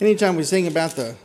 Anytime 0.00 0.36
we 0.36 0.44
sing 0.44 0.68
about 0.68 0.92
the 0.92 1.16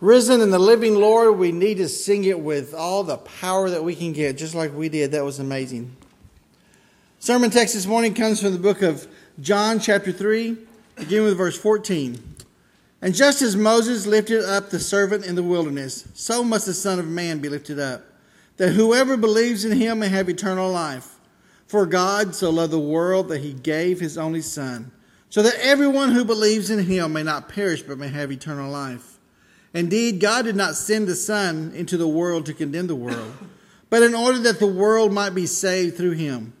risen 0.00 0.42
and 0.42 0.52
the 0.52 0.58
living 0.58 0.96
Lord, 0.96 1.38
we 1.38 1.50
need 1.50 1.78
to 1.78 1.88
sing 1.88 2.24
it 2.24 2.38
with 2.38 2.74
all 2.74 3.02
the 3.04 3.16
power 3.16 3.70
that 3.70 3.82
we 3.82 3.94
can 3.94 4.12
get, 4.12 4.36
just 4.36 4.54
like 4.54 4.74
we 4.74 4.90
did. 4.90 5.12
That 5.12 5.24
was 5.24 5.38
amazing. 5.38 5.96
Sermon 7.20 7.48
text 7.48 7.72
this 7.72 7.86
morning 7.86 8.12
comes 8.12 8.42
from 8.42 8.52
the 8.52 8.58
book 8.58 8.82
of 8.82 9.08
John, 9.40 9.80
chapter 9.80 10.12
3, 10.12 10.58
beginning 10.96 11.24
with 11.24 11.38
verse 11.38 11.56
14. 11.56 12.22
And 13.00 13.14
just 13.14 13.40
as 13.40 13.56
Moses 13.56 14.06
lifted 14.06 14.44
up 14.44 14.68
the 14.68 14.78
servant 14.78 15.24
in 15.24 15.36
the 15.36 15.42
wilderness, 15.42 16.06
so 16.12 16.44
must 16.44 16.66
the 16.66 16.74
Son 16.74 16.98
of 16.98 17.08
Man 17.08 17.38
be 17.38 17.48
lifted 17.48 17.78
up, 17.78 18.04
that 18.58 18.72
whoever 18.72 19.16
believes 19.16 19.64
in 19.64 19.78
him 19.78 20.00
may 20.00 20.08
have 20.08 20.28
eternal 20.28 20.70
life. 20.70 21.14
For 21.66 21.86
God 21.86 22.34
so 22.34 22.50
loved 22.50 22.74
the 22.74 22.78
world 22.78 23.28
that 23.28 23.40
he 23.40 23.54
gave 23.54 24.00
his 24.00 24.18
only 24.18 24.42
Son 24.42 24.92
so 25.36 25.42
that 25.42 25.60
everyone 25.60 26.12
who 26.12 26.24
believes 26.24 26.70
in 26.70 26.78
him 26.78 27.12
may 27.12 27.22
not 27.22 27.46
perish 27.46 27.82
but 27.82 27.98
may 27.98 28.08
have 28.08 28.32
eternal 28.32 28.70
life. 28.70 29.18
Indeed, 29.74 30.18
God 30.18 30.46
did 30.46 30.56
not 30.56 30.76
send 30.76 31.06
the 31.06 31.14
Son 31.14 31.72
into 31.74 31.98
the 31.98 32.08
world 32.08 32.46
to 32.46 32.54
condemn 32.54 32.86
the 32.86 32.96
world, 32.96 33.34
but 33.90 34.02
in 34.02 34.14
order 34.14 34.38
that 34.38 34.60
the 34.60 34.66
world 34.66 35.12
might 35.12 35.34
be 35.34 35.44
saved 35.44 35.94
through 35.94 36.12
him. 36.12 36.54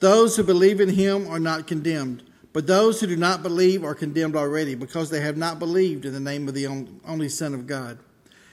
Those 0.00 0.38
who 0.38 0.42
believe 0.42 0.80
in 0.80 0.88
him 0.88 1.28
are 1.28 1.38
not 1.38 1.66
condemned, 1.66 2.22
but 2.54 2.66
those 2.66 2.98
who 2.98 3.08
do 3.08 3.16
not 3.16 3.42
believe 3.42 3.84
are 3.84 3.94
condemned 3.94 4.36
already, 4.36 4.74
because 4.74 5.10
they 5.10 5.20
have 5.20 5.36
not 5.36 5.58
believed 5.58 6.06
in 6.06 6.14
the 6.14 6.18
name 6.18 6.48
of 6.48 6.54
the 6.54 6.66
only 7.06 7.28
Son 7.28 7.52
of 7.52 7.66
God. 7.66 7.98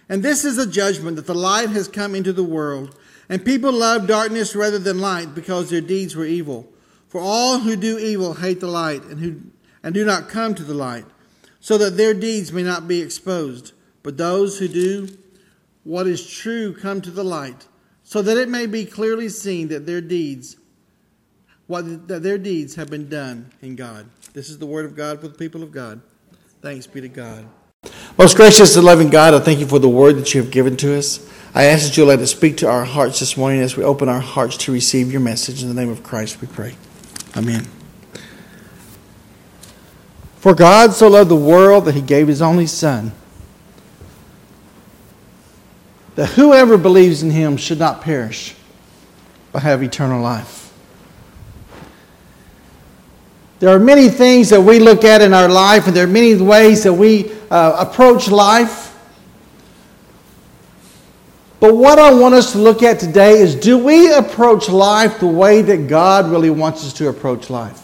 And 0.10 0.22
this 0.22 0.44
is 0.44 0.58
the 0.58 0.68
judgment 0.68 1.16
that 1.16 1.28
the 1.28 1.34
light 1.34 1.70
has 1.70 1.88
come 1.88 2.14
into 2.14 2.34
the 2.34 2.44
world, 2.44 2.98
and 3.30 3.46
people 3.46 3.72
love 3.72 4.06
darkness 4.06 4.54
rather 4.54 4.80
than 4.80 5.00
light 5.00 5.34
because 5.34 5.70
their 5.70 5.80
deeds 5.80 6.14
were 6.14 6.26
evil. 6.26 6.68
For 7.08 7.22
all 7.22 7.60
who 7.60 7.78
do 7.78 7.98
evil 7.98 8.34
hate 8.34 8.60
the 8.60 8.68
light 8.68 9.04
and, 9.04 9.20
who, 9.20 9.42
and 9.84 9.94
do 9.94 10.06
not 10.06 10.30
come 10.30 10.56
to 10.56 10.64
the 10.64 10.74
light, 10.74 11.06
so 11.60 11.78
that 11.78 11.98
their 11.98 12.14
deeds 12.14 12.52
may 12.52 12.64
not 12.64 12.88
be 12.88 13.02
exposed. 13.02 13.74
But 14.04 14.18
those 14.18 14.60
who 14.60 14.68
do 14.68 15.10
what 15.84 16.08
is 16.08 16.28
true 16.30 16.74
come 16.74 17.02
to 17.02 17.12
the 17.12 17.24
light, 17.24 17.68
so 18.04 18.22
that 18.22 18.38
it 18.38 18.50
may 18.50 18.66
be 18.66 18.86
clearly 18.86 19.30
seen 19.30 19.68
that 19.70 19.86
their 19.86 20.02
deeds, 20.02 20.58
what, 21.68 22.08
that 22.08 22.24
their 22.24 22.38
deeds 22.38 22.76
have 22.76 22.90
been 22.90 23.10
done 23.10 23.52
in 23.62 23.76
God. 23.76 24.10
This 24.34 24.50
is 24.50 24.58
the 24.58 24.66
word 24.66 24.86
of 24.86 24.96
God 24.96 25.20
for 25.22 25.28
the 25.28 25.38
people 25.38 25.64
of 25.64 25.72
God. 25.72 26.02
Thanks 26.62 26.88
be 26.88 27.02
to 27.02 27.10
God. 27.10 27.46
Most 28.18 28.36
gracious 28.36 28.76
and 28.76 28.86
loving 28.86 29.10
God, 29.10 29.34
I 29.34 29.40
thank 29.40 29.60
you 29.60 29.66
for 29.66 29.80
the 29.80 29.90
word 29.90 30.18
that 30.18 30.34
you 30.34 30.42
have 30.42 30.52
given 30.52 30.78
to 30.78 30.98
us. 30.98 31.28
I 31.56 31.66
ask 31.66 31.88
that 31.88 31.98
you 31.98 32.06
let 32.06 32.20
it 32.20 32.28
speak 32.28 32.58
to 32.58 32.70
our 32.70 32.86
hearts 32.86 33.20
this 33.20 33.36
morning 33.36 33.62
as 33.62 33.76
we 33.76 33.84
open 33.84 34.08
our 34.08 34.20
hearts 34.20 34.58
to 34.58 34.72
receive 34.72 35.12
your 35.12 35.22
message. 35.22 35.64
In 35.64 35.70
the 35.70 35.74
name 35.74 35.90
of 35.90 36.04
Christ, 36.04 36.40
we 36.40 36.48
pray. 36.48 36.76
Amen. 37.36 37.81
For 40.42 40.56
God 40.56 40.94
so 40.94 41.08
loved 41.08 41.30
the 41.30 41.36
world 41.36 41.86
that 41.86 41.94
he 41.94 42.02
gave 42.02 42.28
his 42.28 42.42
only 42.42 42.66
Son, 42.66 43.12
that 46.16 46.30
whoever 46.30 46.80
believes 46.80 47.22
in 47.22 47.30
him 47.30 47.58
should 47.58 47.78
not 47.78 48.02
perish, 48.02 48.56
but 49.52 49.62
have 49.62 49.84
eternal 49.84 50.20
life. 50.20 50.74
There 53.60 53.70
are 53.70 53.78
many 53.78 54.10
things 54.10 54.50
that 54.50 54.60
we 54.60 54.80
look 54.80 55.04
at 55.04 55.22
in 55.22 55.32
our 55.32 55.48
life, 55.48 55.86
and 55.86 55.96
there 55.96 56.06
are 56.06 56.12
many 56.12 56.34
ways 56.34 56.86
that 56.86 56.94
we 56.94 57.32
uh, 57.52 57.86
approach 57.88 58.28
life. 58.28 58.98
But 61.60 61.76
what 61.76 62.00
I 62.00 62.12
want 62.12 62.34
us 62.34 62.52
to 62.54 62.58
look 62.58 62.82
at 62.82 63.00
today 63.00 63.34
is 63.34 63.54
do 63.54 63.78
we 63.78 64.12
approach 64.12 64.70
life 64.70 65.20
the 65.20 65.28
way 65.28 65.62
that 65.62 65.88
God 65.88 66.32
really 66.32 66.50
wants 66.50 66.84
us 66.84 66.94
to 66.94 67.10
approach 67.10 67.52
life? 67.52 67.81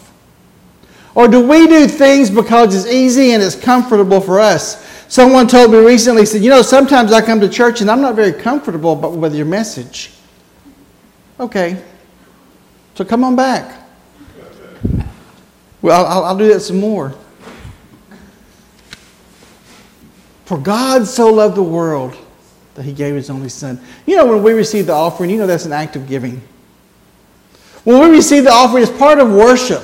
Or 1.18 1.26
do 1.26 1.44
we 1.44 1.66
do 1.66 1.88
things 1.88 2.30
because 2.30 2.76
it's 2.76 2.86
easy 2.86 3.32
and 3.32 3.42
it's 3.42 3.56
comfortable 3.56 4.20
for 4.20 4.38
us? 4.38 4.86
Someone 5.08 5.48
told 5.48 5.72
me 5.72 5.78
recently, 5.78 6.24
said, 6.24 6.42
You 6.42 6.50
know, 6.50 6.62
sometimes 6.62 7.10
I 7.10 7.20
come 7.20 7.40
to 7.40 7.48
church 7.48 7.80
and 7.80 7.90
I'm 7.90 8.00
not 8.00 8.14
very 8.14 8.32
comfortable 8.32 8.94
but 8.94 9.10
with 9.10 9.34
your 9.34 9.44
message. 9.44 10.12
Okay, 11.40 11.82
so 12.94 13.04
come 13.04 13.24
on 13.24 13.34
back. 13.34 13.82
Well, 15.82 16.06
I'll, 16.06 16.24
I'll 16.24 16.38
do 16.38 16.52
that 16.52 16.60
some 16.60 16.78
more. 16.78 17.12
For 20.44 20.56
God 20.56 21.04
so 21.04 21.32
loved 21.32 21.56
the 21.56 21.64
world 21.64 22.16
that 22.76 22.84
he 22.84 22.92
gave 22.92 23.16
his 23.16 23.28
only 23.28 23.48
son. 23.48 23.80
You 24.06 24.14
know, 24.14 24.24
when 24.24 24.44
we 24.44 24.52
receive 24.52 24.86
the 24.86 24.92
offering, 24.92 25.30
you 25.30 25.38
know 25.38 25.48
that's 25.48 25.64
an 25.64 25.72
act 25.72 25.96
of 25.96 26.06
giving. 26.06 26.40
When 27.82 28.08
we 28.08 28.16
receive 28.16 28.44
the 28.44 28.52
offering, 28.52 28.84
it's 28.84 28.96
part 28.96 29.18
of 29.18 29.32
worship. 29.32 29.82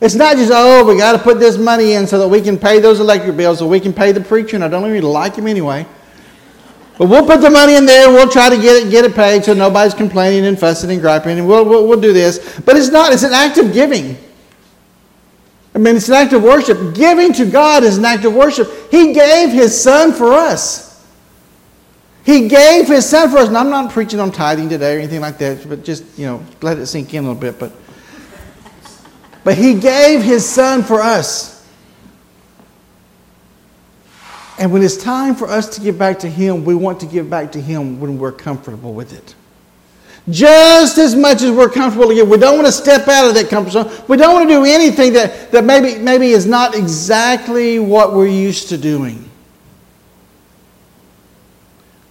It's 0.00 0.14
not 0.14 0.36
just, 0.36 0.52
oh, 0.54 0.84
we 0.86 0.96
got 0.96 1.12
to 1.12 1.18
put 1.18 1.40
this 1.40 1.58
money 1.58 1.94
in 1.94 2.06
so 2.06 2.18
that 2.18 2.28
we 2.28 2.40
can 2.40 2.56
pay 2.56 2.78
those 2.78 3.00
electric 3.00 3.36
bills, 3.36 3.58
so 3.58 3.66
we 3.66 3.80
can 3.80 3.92
pay 3.92 4.12
the 4.12 4.20
preacher, 4.20 4.56
and 4.56 4.64
I 4.64 4.68
don't 4.68 4.88
even 4.88 5.02
like 5.02 5.34
him 5.34 5.46
anyway. 5.46 5.86
But 6.98 7.08
we'll 7.08 7.26
put 7.26 7.40
the 7.40 7.50
money 7.50 7.74
in 7.74 7.84
there, 7.84 8.06
and 8.06 8.14
we'll 8.14 8.28
try 8.28 8.48
to 8.48 8.56
get 8.56 8.86
it, 8.86 8.90
get 8.90 9.04
it 9.04 9.14
paid 9.14 9.44
so 9.44 9.54
nobody's 9.54 9.94
complaining 9.94 10.46
and 10.46 10.58
fussing 10.58 10.90
and 10.90 11.00
griping, 11.00 11.38
and 11.38 11.48
we'll, 11.48 11.64
we'll, 11.64 11.86
we'll 11.88 12.00
do 12.00 12.12
this. 12.12 12.60
But 12.60 12.76
it's 12.76 12.90
not, 12.90 13.12
it's 13.12 13.24
an 13.24 13.32
act 13.32 13.58
of 13.58 13.72
giving. 13.72 14.16
I 15.74 15.78
mean, 15.78 15.96
it's 15.96 16.08
an 16.08 16.14
act 16.14 16.32
of 16.32 16.42
worship. 16.42 16.94
Giving 16.94 17.32
to 17.34 17.50
God 17.50 17.84
is 17.84 17.98
an 17.98 18.04
act 18.04 18.24
of 18.24 18.34
worship. 18.34 18.68
He 18.90 19.12
gave 19.12 19.50
His 19.50 19.80
Son 19.80 20.12
for 20.12 20.32
us. 20.32 20.88
He 22.28 22.46
gave 22.46 22.88
his 22.88 23.08
son 23.08 23.30
for 23.30 23.38
us. 23.38 23.48
And 23.48 23.56
I'm 23.56 23.70
not 23.70 23.90
preaching 23.90 24.20
on 24.20 24.30
tithing 24.30 24.68
today 24.68 24.96
or 24.96 24.98
anything 24.98 25.22
like 25.22 25.38
that, 25.38 25.66
but 25.66 25.82
just, 25.82 26.04
you 26.18 26.26
know, 26.26 26.44
let 26.60 26.76
it 26.76 26.84
sink 26.84 27.14
in 27.14 27.24
a 27.24 27.28
little 27.28 27.40
bit. 27.40 27.58
But, 27.58 27.72
but 29.44 29.56
he 29.56 29.74
gave 29.78 30.22
his 30.22 30.48
son 30.48 30.82
for 30.82 31.00
us. 31.00 31.58
And 34.58 34.72
when 34.72 34.82
it's 34.82 34.96
time 34.96 35.36
for 35.36 35.48
us 35.48 35.76
to 35.76 35.80
give 35.80 35.98
back 35.98 36.18
to 36.20 36.28
him, 36.28 36.64
we 36.64 36.74
want 36.74 37.00
to 37.00 37.06
give 37.06 37.30
back 37.30 37.52
to 37.52 37.60
him 37.60 38.00
when 38.00 38.18
we're 38.18 38.32
comfortable 38.32 38.92
with 38.92 39.12
it. 39.12 39.34
Just 40.28 40.98
as 40.98 41.14
much 41.14 41.42
as 41.42 41.52
we're 41.52 41.70
comfortable 41.70 42.08
to 42.08 42.14
give. 42.14 42.28
We 42.28 42.36
don't 42.36 42.56
want 42.56 42.66
to 42.66 42.72
step 42.72 43.06
out 43.08 43.28
of 43.28 43.34
that 43.34 43.48
comfort 43.48 43.70
zone. 43.70 43.90
We 44.08 44.16
don't 44.16 44.34
want 44.34 44.48
to 44.48 44.54
do 44.54 44.64
anything 44.64 45.12
that, 45.14 45.52
that 45.52 45.64
maybe, 45.64 45.98
maybe 45.98 46.30
is 46.30 46.44
not 46.44 46.74
exactly 46.74 47.78
what 47.78 48.12
we're 48.12 48.26
used 48.26 48.68
to 48.70 48.78
doing. 48.78 49.30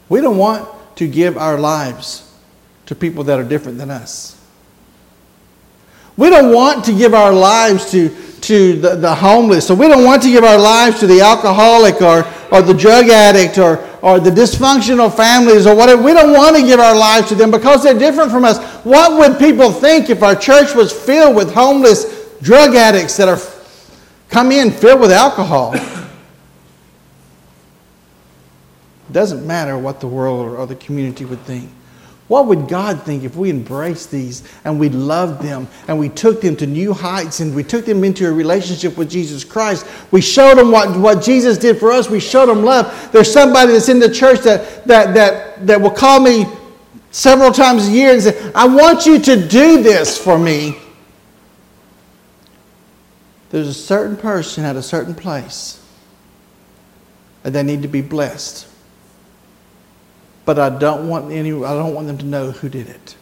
We 0.09 0.21
don't 0.21 0.37
want 0.37 0.67
to 0.95 1.07
give 1.07 1.37
our 1.37 1.59
lives 1.59 2.33
to 2.85 2.95
people 2.95 3.25
that 3.25 3.39
are 3.39 3.43
different 3.43 3.77
than 3.77 3.91
us. 3.91 4.36
We 6.17 6.29
don't 6.31 6.53
want 6.53 6.83
to 6.85 6.93
give 6.93 7.13
our 7.13 7.31
lives 7.31 7.91
to, 7.91 8.09
to 8.41 8.79
the, 8.79 8.95
the 8.95 9.13
homeless. 9.13 9.67
So 9.67 9.75
we 9.75 9.87
don't 9.87 10.03
want 10.03 10.23
to 10.23 10.29
give 10.29 10.43
our 10.43 10.57
lives 10.57 10.99
to 10.99 11.07
the 11.07 11.21
alcoholic 11.21 12.01
or, 12.01 12.25
or 12.51 12.63
the 12.63 12.73
drug 12.73 13.09
addict 13.09 13.59
or, 13.59 13.87
or 14.01 14.19
the 14.19 14.31
dysfunctional 14.31 15.15
families 15.15 15.67
or 15.67 15.75
whatever. 15.75 16.01
We 16.01 16.13
don't 16.13 16.33
want 16.33 16.55
to 16.55 16.63
give 16.63 16.79
our 16.79 16.95
lives 16.95 17.29
to 17.29 17.35
them 17.35 17.51
because 17.51 17.83
they're 17.83 17.97
different 17.97 18.31
from 18.31 18.45
us. 18.45 18.57
What 18.83 19.19
would 19.19 19.37
people 19.37 19.71
think 19.71 20.09
if 20.09 20.23
our 20.23 20.35
church 20.35 20.73
was 20.73 20.91
filled 20.91 21.35
with 21.35 21.53
homeless 21.53 22.25
drug 22.41 22.75
addicts 22.75 23.15
that 23.17 23.27
are 23.27 23.39
come 24.29 24.51
in 24.51 24.71
filled 24.71 25.01
with 25.01 25.11
alcohol? 25.11 25.75
It 25.75 25.83
doesn't 29.13 29.45
matter 29.45 29.77
what 29.77 29.99
the 29.99 30.07
world 30.07 30.57
or 30.57 30.65
the 30.65 30.75
community 30.75 31.25
would 31.25 31.41
think. 31.41 31.69
What 32.27 32.47
would 32.47 32.67
God 32.67 33.03
think 33.03 33.23
if 33.23 33.37
we 33.37 33.49
embraced 33.49 34.11
these 34.11 34.43
and 34.65 34.77
we 34.77 34.89
loved 34.89 35.41
them 35.41 35.67
and 35.87 35.97
we 35.97 36.09
took 36.09 36.41
them 36.41 36.57
to 36.57 36.67
new 36.67 36.93
heights 36.93 37.39
and 37.39 37.55
we 37.55 37.63
took 37.63 37.85
them 37.85 38.03
into 38.03 38.27
a 38.27 38.31
relationship 38.31 38.97
with 38.97 39.09
Jesus 39.09 39.45
Christ? 39.45 39.87
We 40.11 40.19
showed 40.19 40.57
them 40.57 40.69
what, 40.69 40.99
what 40.99 41.23
Jesus 41.23 41.57
did 41.57 41.77
for 41.77 41.89
us. 41.91 42.09
We 42.09 42.19
showed 42.19 42.47
them 42.47 42.63
love. 42.63 43.11
There's 43.13 43.31
somebody 43.31 43.71
that's 43.71 43.87
in 43.87 43.99
the 43.99 44.11
church 44.11 44.41
that, 44.41 44.85
that, 44.87 45.13
that, 45.13 45.65
that 45.67 45.79
will 45.79 45.91
call 45.91 46.19
me 46.19 46.45
several 47.11 47.53
times 47.53 47.87
a 47.87 47.91
year 47.91 48.11
and 48.11 48.21
say, 48.21 48.51
I 48.53 48.67
want 48.67 49.05
you 49.05 49.19
to 49.19 49.47
do 49.47 49.81
this 49.81 50.17
for 50.17 50.37
me. 50.37 50.77
There's 53.51 53.69
a 53.69 53.73
certain 53.73 54.17
person 54.17 54.65
at 54.65 54.75
a 54.75 54.83
certain 54.83 55.15
place 55.15 55.81
and 57.45 57.55
they 57.55 57.63
need 57.63 57.83
to 57.83 57.87
be 57.87 58.01
blessed 58.01 58.66
but 60.47 60.57
I 60.57 60.69
don't 60.69 61.09
want 61.09 61.29
any 61.29 61.51
I 61.51 61.73
don't 61.73 61.93
want 61.93 62.07
them 62.07 62.17
to 62.19 62.25
know 62.25 62.51
who 62.51 62.69
did 62.69 62.87
it. 62.87 63.17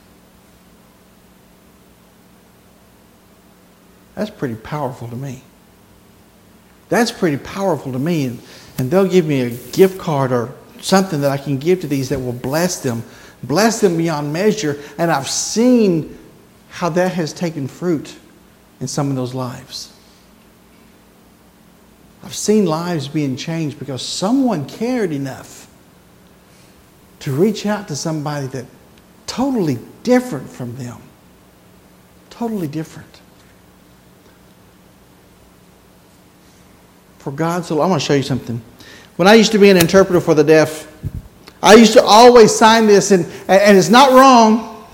That's 4.13 4.29
pretty 4.29 4.53
powerful 4.53 5.07
to 5.07 5.15
me. 5.15 5.41
That's 6.87 7.11
pretty 7.11 7.37
powerful 7.37 7.91
to 7.93 7.97
me. 7.97 8.25
And, 8.25 8.41
and 8.77 8.91
they'll 8.91 9.07
give 9.07 9.25
me 9.25 9.41
a 9.41 9.49
gift 9.49 9.97
card 9.97 10.31
or 10.31 10.53
something 10.81 11.19
that 11.21 11.31
I 11.31 11.37
can 11.37 11.57
give 11.57 11.81
to 11.81 11.87
these 11.87 12.09
that 12.09 12.19
will 12.19 12.31
bless 12.31 12.83
them, 12.83 13.03
bless 13.41 13.81
them 13.81 13.97
beyond 13.97 14.31
measure. 14.31 14.79
And 14.99 15.09
I've 15.09 15.27
seen 15.27 16.15
how 16.69 16.89
that 16.89 17.13
has 17.13 17.33
taken 17.33 17.67
fruit 17.67 18.15
in 18.79 18.87
some 18.87 19.09
of 19.09 19.15
those 19.15 19.33
lives. 19.33 19.91
I've 22.23 22.35
seen 22.35 22.67
lives 22.67 23.07
being 23.07 23.35
changed 23.35 23.79
because 23.79 24.03
someone 24.03 24.69
cared 24.69 25.11
enough 25.11 25.64
to 27.25 27.31
reach 27.31 27.65
out 27.65 27.87
to 27.87 27.95
somebody 27.95 28.45
that 28.45 28.63
totally 29.25 29.79
different 30.03 30.47
from 30.47 30.75
them. 30.75 31.01
Totally 32.29 32.67
different. 32.67 33.09
For 37.17 37.31
God 37.31 37.65
so 37.65 37.81
I 37.81 37.87
want 37.87 37.99
to 37.99 38.05
show 38.05 38.13
you 38.13 38.21
something. 38.21 38.61
When 39.15 39.27
I 39.27 39.33
used 39.33 39.51
to 39.53 39.57
be 39.57 39.71
an 39.71 39.77
interpreter 39.77 40.21
for 40.21 40.35
the 40.35 40.43
deaf, 40.43 40.87
I 41.63 41.73
used 41.73 41.93
to 41.93 42.03
always 42.03 42.53
sign 42.55 42.85
this, 42.85 43.09
and, 43.09 43.25
and 43.47 43.75
it's 43.75 43.89
not 43.89 44.11
wrong, 44.11 44.85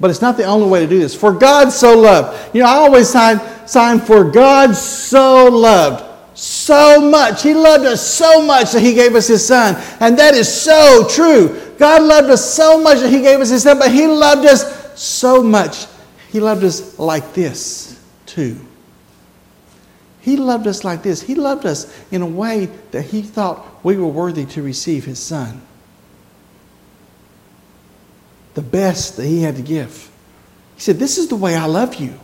but 0.00 0.10
it's 0.10 0.20
not 0.20 0.36
the 0.36 0.44
only 0.44 0.68
way 0.68 0.80
to 0.80 0.88
do 0.88 0.98
this. 0.98 1.14
For 1.14 1.32
God 1.32 1.70
so 1.70 1.96
loved. 1.96 2.52
You 2.52 2.62
know, 2.62 2.68
I 2.68 2.78
always 2.78 3.08
sign, 3.08 3.38
sign 3.68 4.00
for 4.00 4.28
God 4.28 4.74
so 4.74 5.46
loved. 5.46 6.07
So 6.68 7.00
much. 7.00 7.42
He 7.44 7.54
loved 7.54 7.86
us 7.86 8.06
so 8.06 8.42
much 8.42 8.72
that 8.72 8.82
He 8.82 8.92
gave 8.92 9.14
us 9.14 9.26
His 9.26 9.46
Son. 9.46 9.74
And 10.00 10.18
that 10.18 10.34
is 10.34 10.52
so 10.52 11.08
true. 11.08 11.58
God 11.78 12.02
loved 12.02 12.28
us 12.28 12.44
so 12.44 12.78
much 12.78 12.98
that 12.98 13.08
He 13.08 13.22
gave 13.22 13.40
us 13.40 13.48
His 13.48 13.62
Son, 13.62 13.78
but 13.78 13.90
He 13.90 14.06
loved 14.06 14.44
us 14.44 15.00
so 15.00 15.42
much. 15.42 15.86
He 16.30 16.40
loved 16.40 16.64
us 16.64 16.98
like 16.98 17.32
this, 17.32 17.98
too. 18.26 18.60
He 20.20 20.36
loved 20.36 20.66
us 20.66 20.84
like 20.84 21.02
this. 21.02 21.22
He 21.22 21.34
loved 21.34 21.64
us 21.64 21.90
in 22.10 22.20
a 22.20 22.26
way 22.26 22.66
that 22.90 23.00
He 23.00 23.22
thought 23.22 23.82
we 23.82 23.96
were 23.96 24.06
worthy 24.06 24.44
to 24.44 24.62
receive 24.62 25.06
His 25.06 25.18
Son. 25.18 25.62
The 28.52 28.60
best 28.60 29.16
that 29.16 29.24
He 29.24 29.40
had 29.40 29.56
to 29.56 29.62
give. 29.62 30.10
He 30.74 30.82
said, 30.82 30.98
This 30.98 31.16
is 31.16 31.28
the 31.28 31.36
way 31.36 31.56
I 31.56 31.64
love 31.64 31.94
you. 31.94 32.20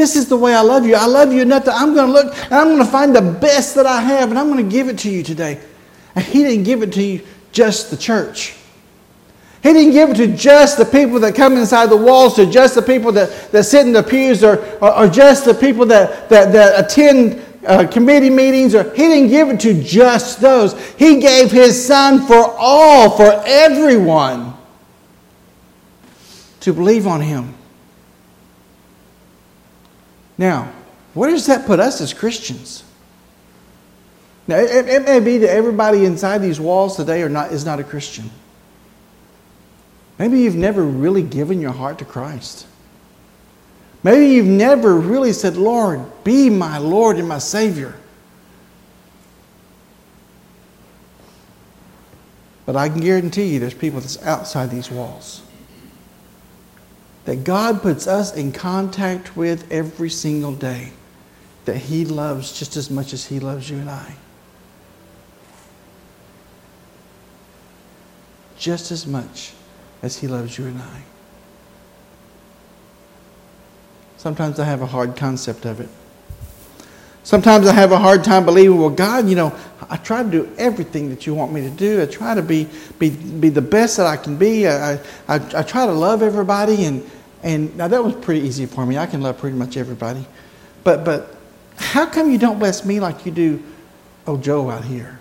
This 0.00 0.16
is 0.16 0.30
the 0.30 0.36
way 0.38 0.54
I 0.54 0.62
love 0.62 0.86
you. 0.86 0.94
I 0.94 1.04
love 1.04 1.30
you 1.30 1.42
enough 1.42 1.66
that 1.66 1.74
I'm 1.74 1.92
going 1.94 2.06
to 2.06 2.12
look 2.14 2.34
and 2.44 2.54
I'm 2.54 2.68
going 2.68 2.78
to 2.78 2.90
find 2.90 3.14
the 3.14 3.20
best 3.20 3.74
that 3.74 3.84
I 3.84 4.00
have 4.00 4.30
and 4.30 4.38
I'm 4.38 4.50
going 4.50 4.64
to 4.64 4.70
give 4.70 4.88
it 4.88 4.98
to 5.00 5.10
you 5.10 5.22
today. 5.22 5.60
And 6.14 6.24
He 6.24 6.42
didn't 6.42 6.64
give 6.64 6.82
it 6.82 6.90
to 6.94 7.02
you 7.02 7.20
just 7.52 7.90
the 7.90 7.98
church. 7.98 8.56
He 9.62 9.74
didn't 9.74 9.92
give 9.92 10.08
it 10.08 10.16
to 10.16 10.34
just 10.34 10.78
the 10.78 10.86
people 10.86 11.20
that 11.20 11.34
come 11.34 11.54
inside 11.58 11.90
the 11.90 11.98
walls, 11.98 12.34
to 12.36 12.46
just 12.46 12.76
the 12.76 12.80
people 12.80 13.12
that, 13.12 13.52
that 13.52 13.64
sit 13.64 13.86
in 13.86 13.92
the 13.92 14.02
pews, 14.02 14.42
or, 14.42 14.64
or, 14.78 15.00
or 15.00 15.06
just 15.06 15.44
the 15.44 15.52
people 15.52 15.84
that, 15.84 16.30
that, 16.30 16.50
that 16.50 16.82
attend 16.82 17.44
uh, 17.66 17.86
committee 17.86 18.30
meetings. 18.30 18.74
Or, 18.74 18.84
he 18.94 19.02
didn't 19.02 19.28
give 19.28 19.50
it 19.50 19.60
to 19.60 19.82
just 19.82 20.40
those. 20.40 20.82
He 20.92 21.20
gave 21.20 21.50
His 21.50 21.86
Son 21.86 22.26
for 22.26 22.54
all, 22.58 23.10
for 23.18 23.42
everyone 23.44 24.54
to 26.60 26.72
believe 26.72 27.06
on 27.06 27.20
Him. 27.20 27.54
Now, 30.40 30.72
where 31.12 31.28
does 31.28 31.44
that 31.46 31.66
put 31.66 31.80
us 31.80 32.00
as 32.00 32.14
Christians? 32.14 32.82
Now, 34.48 34.56
it, 34.56 34.88
it 34.88 35.04
may 35.04 35.20
be 35.20 35.36
that 35.36 35.50
everybody 35.50 36.06
inside 36.06 36.38
these 36.38 36.58
walls 36.58 36.96
today 36.96 37.20
are 37.20 37.28
not, 37.28 37.52
is 37.52 37.66
not 37.66 37.78
a 37.78 37.84
Christian. 37.84 38.30
Maybe 40.18 40.40
you've 40.40 40.56
never 40.56 40.82
really 40.82 41.22
given 41.22 41.60
your 41.60 41.72
heart 41.72 41.98
to 41.98 42.06
Christ. 42.06 42.66
Maybe 44.02 44.28
you've 44.34 44.46
never 44.46 44.96
really 44.96 45.34
said, 45.34 45.58
Lord, 45.58 46.00
be 46.24 46.48
my 46.48 46.78
Lord 46.78 47.18
and 47.18 47.28
my 47.28 47.38
Savior. 47.38 47.94
But 52.64 52.76
I 52.76 52.88
can 52.88 53.02
guarantee 53.02 53.44
you 53.44 53.60
there's 53.60 53.74
people 53.74 54.00
that's 54.00 54.22
outside 54.22 54.70
these 54.70 54.90
walls 54.90 55.42
that 57.24 57.44
God 57.44 57.82
puts 57.82 58.06
us 58.06 58.34
in 58.34 58.52
contact 58.52 59.36
with 59.36 59.70
every 59.70 60.10
single 60.10 60.54
day, 60.54 60.92
that 61.64 61.76
He 61.76 62.04
loves 62.04 62.58
just 62.58 62.76
as 62.76 62.90
much 62.90 63.12
as 63.12 63.26
He 63.26 63.40
loves 63.40 63.68
you 63.68 63.76
and 63.78 63.90
I. 63.90 64.14
Just 68.56 68.90
as 68.90 69.06
much 69.06 69.52
as 70.02 70.18
He 70.18 70.26
loves 70.26 70.58
you 70.58 70.66
and 70.66 70.80
I. 70.80 71.02
Sometimes 74.16 74.58
I 74.58 74.64
have 74.64 74.82
a 74.82 74.86
hard 74.86 75.16
concept 75.16 75.64
of 75.64 75.80
it. 75.80 75.88
Sometimes 77.22 77.66
I 77.66 77.72
have 77.74 77.92
a 77.92 77.98
hard 77.98 78.24
time 78.24 78.44
believing, 78.44 78.78
well, 78.78 78.90
God, 78.90 79.28
you 79.28 79.36
know, 79.36 79.54
I 79.90 79.96
try 79.96 80.22
to 80.22 80.30
do 80.30 80.50
everything 80.56 81.10
that 81.10 81.26
you 81.26 81.34
want 81.34 81.52
me 81.52 81.60
to 81.62 81.70
do. 81.70 82.00
I 82.00 82.06
try 82.06 82.34
to 82.34 82.42
be, 82.42 82.66
be, 82.98 83.10
be 83.10 83.48
the 83.50 83.60
best 83.60 83.98
that 83.98 84.06
I 84.06 84.16
can 84.16 84.36
be. 84.36 84.66
I, 84.66 84.94
I, 84.94 85.00
I 85.28 85.62
try 85.62 85.86
to 85.86 85.92
love 85.92 86.22
everybody, 86.22 86.84
and, 86.84 87.08
and 87.42 87.76
now 87.76 87.88
that 87.88 88.02
was 88.02 88.14
pretty 88.14 88.46
easy 88.46 88.66
for 88.66 88.86
me. 88.86 88.96
I 88.96 89.06
can 89.06 89.20
love 89.20 89.38
pretty 89.38 89.56
much 89.56 89.76
everybody. 89.76 90.24
But, 90.82 91.04
but 91.04 91.36
how 91.76 92.06
come 92.06 92.30
you 92.30 92.38
don't 92.38 92.58
bless 92.58 92.84
me 92.84 93.00
like 93.00 93.26
you 93.26 93.32
do 93.32 93.62
old 94.26 94.42
Joe 94.42 94.70
out 94.70 94.84
here? 94.84 95.18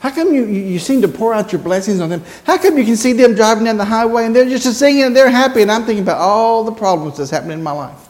How 0.00 0.10
come 0.10 0.34
you, 0.34 0.44
you, 0.44 0.78
seem 0.78 1.00
to 1.00 1.08
pour 1.08 1.32
out 1.32 1.50
your 1.50 1.62
blessings 1.62 2.00
on 2.00 2.10
them? 2.10 2.22
How 2.44 2.58
come 2.58 2.76
you 2.76 2.84
can 2.84 2.96
see 2.96 3.14
them 3.14 3.34
driving 3.34 3.64
down 3.64 3.78
the 3.78 3.86
highway 3.86 4.26
and 4.26 4.36
they're 4.36 4.44
just 4.44 4.78
singing 4.78 5.04
and 5.04 5.16
they're 5.16 5.30
happy 5.30 5.62
and 5.62 5.72
I'm 5.72 5.86
thinking 5.86 6.02
about 6.02 6.18
all 6.18 6.62
the 6.62 6.72
problems 6.72 7.16
that's 7.16 7.30
happening 7.30 7.58
in 7.58 7.62
my 7.62 7.72
life? 7.72 8.08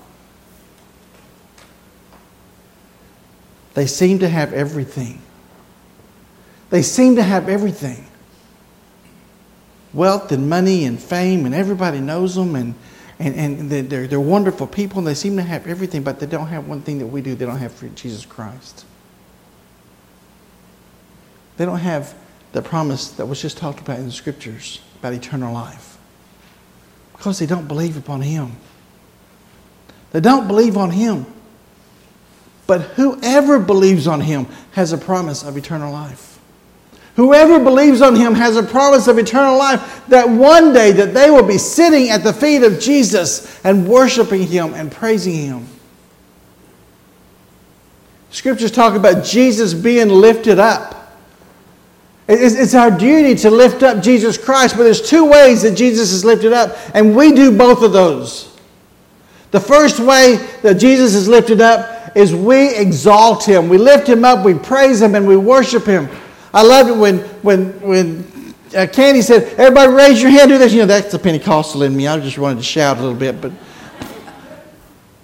They 3.75 3.87
seem 3.87 4.21
to 4.21 4.29
have 4.29 4.53
everything. 4.53 5.21
They 6.71 6.83
seem 6.83 7.17
to 7.17 7.23
have 7.23 7.49
everything 7.49 8.07
wealth 9.95 10.33
and 10.33 10.51
money 10.51 10.85
and 10.85 11.01
fame, 11.01 11.47
and 11.47 11.55
everybody 11.55 12.01
knows 12.01 12.35
them, 12.35 12.57
and, 12.57 12.75
and, 13.19 13.35
and 13.35 13.71
they're, 13.71 14.07
they're 14.07 14.21
wonderful 14.21 14.67
people, 14.67 14.99
and 14.99 15.07
they 15.07 15.15
seem 15.15 15.37
to 15.37 15.43
have 15.43 15.67
everything, 15.67 16.03
but 16.03 16.19
they 16.19 16.27
don't 16.27 16.49
have 16.49 16.67
one 16.67 16.83
thing 16.83 16.99
that 16.99 17.07
we 17.07 17.23
do. 17.23 17.35
They 17.35 17.47
don't 17.47 17.59
have 17.59 17.95
Jesus 17.95 18.27
Christ. 18.27 18.85
They 21.57 21.65
don't 21.65 21.79
have 21.79 22.15
the 22.53 22.61
promise 22.61 23.09
that 23.13 23.27
was 23.27 23.41
just 23.41 23.57
talked 23.57 23.81
about 23.81 23.99
in 23.99 24.07
the 24.07 24.13
scriptures 24.13 24.81
about 24.99 25.13
eternal 25.13 25.55
life 25.55 25.97
because 27.13 27.39
they 27.39 27.47
don't 27.47 27.69
believe 27.69 27.97
upon 27.97 28.21
Him. 28.21 28.57
They 30.11 30.21
don't 30.21 30.49
believe 30.49 30.77
on 30.77 30.91
Him. 30.91 31.27
But 32.67 32.81
whoever 32.81 33.59
believes 33.59 34.07
on 34.07 34.21
Him 34.21 34.47
has 34.73 34.93
a 34.93 34.99
promise 34.99 35.43
of 35.43 35.57
eternal 35.57 35.93
life. 35.93 36.35
Whoever 37.17 37.61
believes 37.61 38.03
on 38.03 38.17
him 38.17 38.35
has 38.35 38.57
a 38.57 38.63
promise 38.63 39.07
of 39.07 39.19
eternal 39.19 39.57
life 39.57 40.05
that 40.09 40.29
one 40.29 40.73
day 40.73 40.91
that 40.93 41.15
they 41.15 41.31
will 41.31 41.47
be 41.47 41.59
sitting 41.59 42.11
at 42.11 42.25
the 42.25 42.33
feet 42.33 42.65
of 42.65 42.81
Jesus 42.81 43.65
and 43.65 43.87
worshiping 43.87 44.43
him 44.43 44.75
and 44.75 44.91
praising 44.91 45.35
him. 45.35 45.69
Scriptures 48.31 48.73
talk 48.73 48.97
about 48.97 49.25
Jesus 49.25 49.75
being 49.75 50.09
lifted 50.09 50.59
up. 50.59 51.13
It's 52.27 52.75
our 52.75 52.91
duty 52.91 53.35
to 53.43 53.51
lift 53.51 53.83
up 53.83 54.03
Jesus 54.03 54.37
Christ, 54.37 54.77
but 54.77 54.83
there's 54.83 55.03
two 55.09 55.25
ways 55.25 55.63
that 55.63 55.77
Jesus 55.77 56.11
is 56.11 56.25
lifted 56.25 56.53
up, 56.53 56.77
and 56.95 57.15
we 57.15 57.33
do 57.33 57.57
both 57.57 57.83
of 57.83 57.93
those. 57.93 58.54
The 59.55 59.61
first 59.61 60.01
way 60.01 60.35
that 60.63 60.81
Jesus 60.81 61.15
is 61.15 61.29
lifted 61.29 61.61
up 61.61 62.17
is 62.17 62.35
we 62.35 62.75
exalt 62.75 63.45
him. 63.45 63.69
We 63.69 63.79
lift 63.79 64.09
him 64.09 64.25
up, 64.25 64.45
we 64.45 64.55
praise 64.55 65.01
him, 65.01 65.15
and 65.15 65.29
we 65.29 65.37
worship 65.37 65.85
him. 65.87 66.09
I 66.53 66.65
loved 66.65 66.91
it 66.91 66.97
when, 66.97 67.21
when, 67.45 67.81
when 67.81 68.55
uh, 68.77 68.89
Candy 68.93 69.23
said, 69.23 69.45
Everybody 69.57 69.93
raise 69.93 70.21
your 70.21 70.33
hand, 70.33 70.51
do 70.51 70.59
this. 70.59 70.73
You 70.73 70.81
know, 70.81 70.87
that's 70.87 71.13
the 71.13 71.21
Pentecostal 71.21 71.85
in 71.85 71.97
me. 71.97 72.09
I 72.09 72.19
just 72.19 72.37
wanted 72.37 72.57
to 72.57 72.65
shout 72.65 72.99
a 72.99 73.01
little 73.01 73.17
bit, 73.17 73.41
but. 73.41 73.53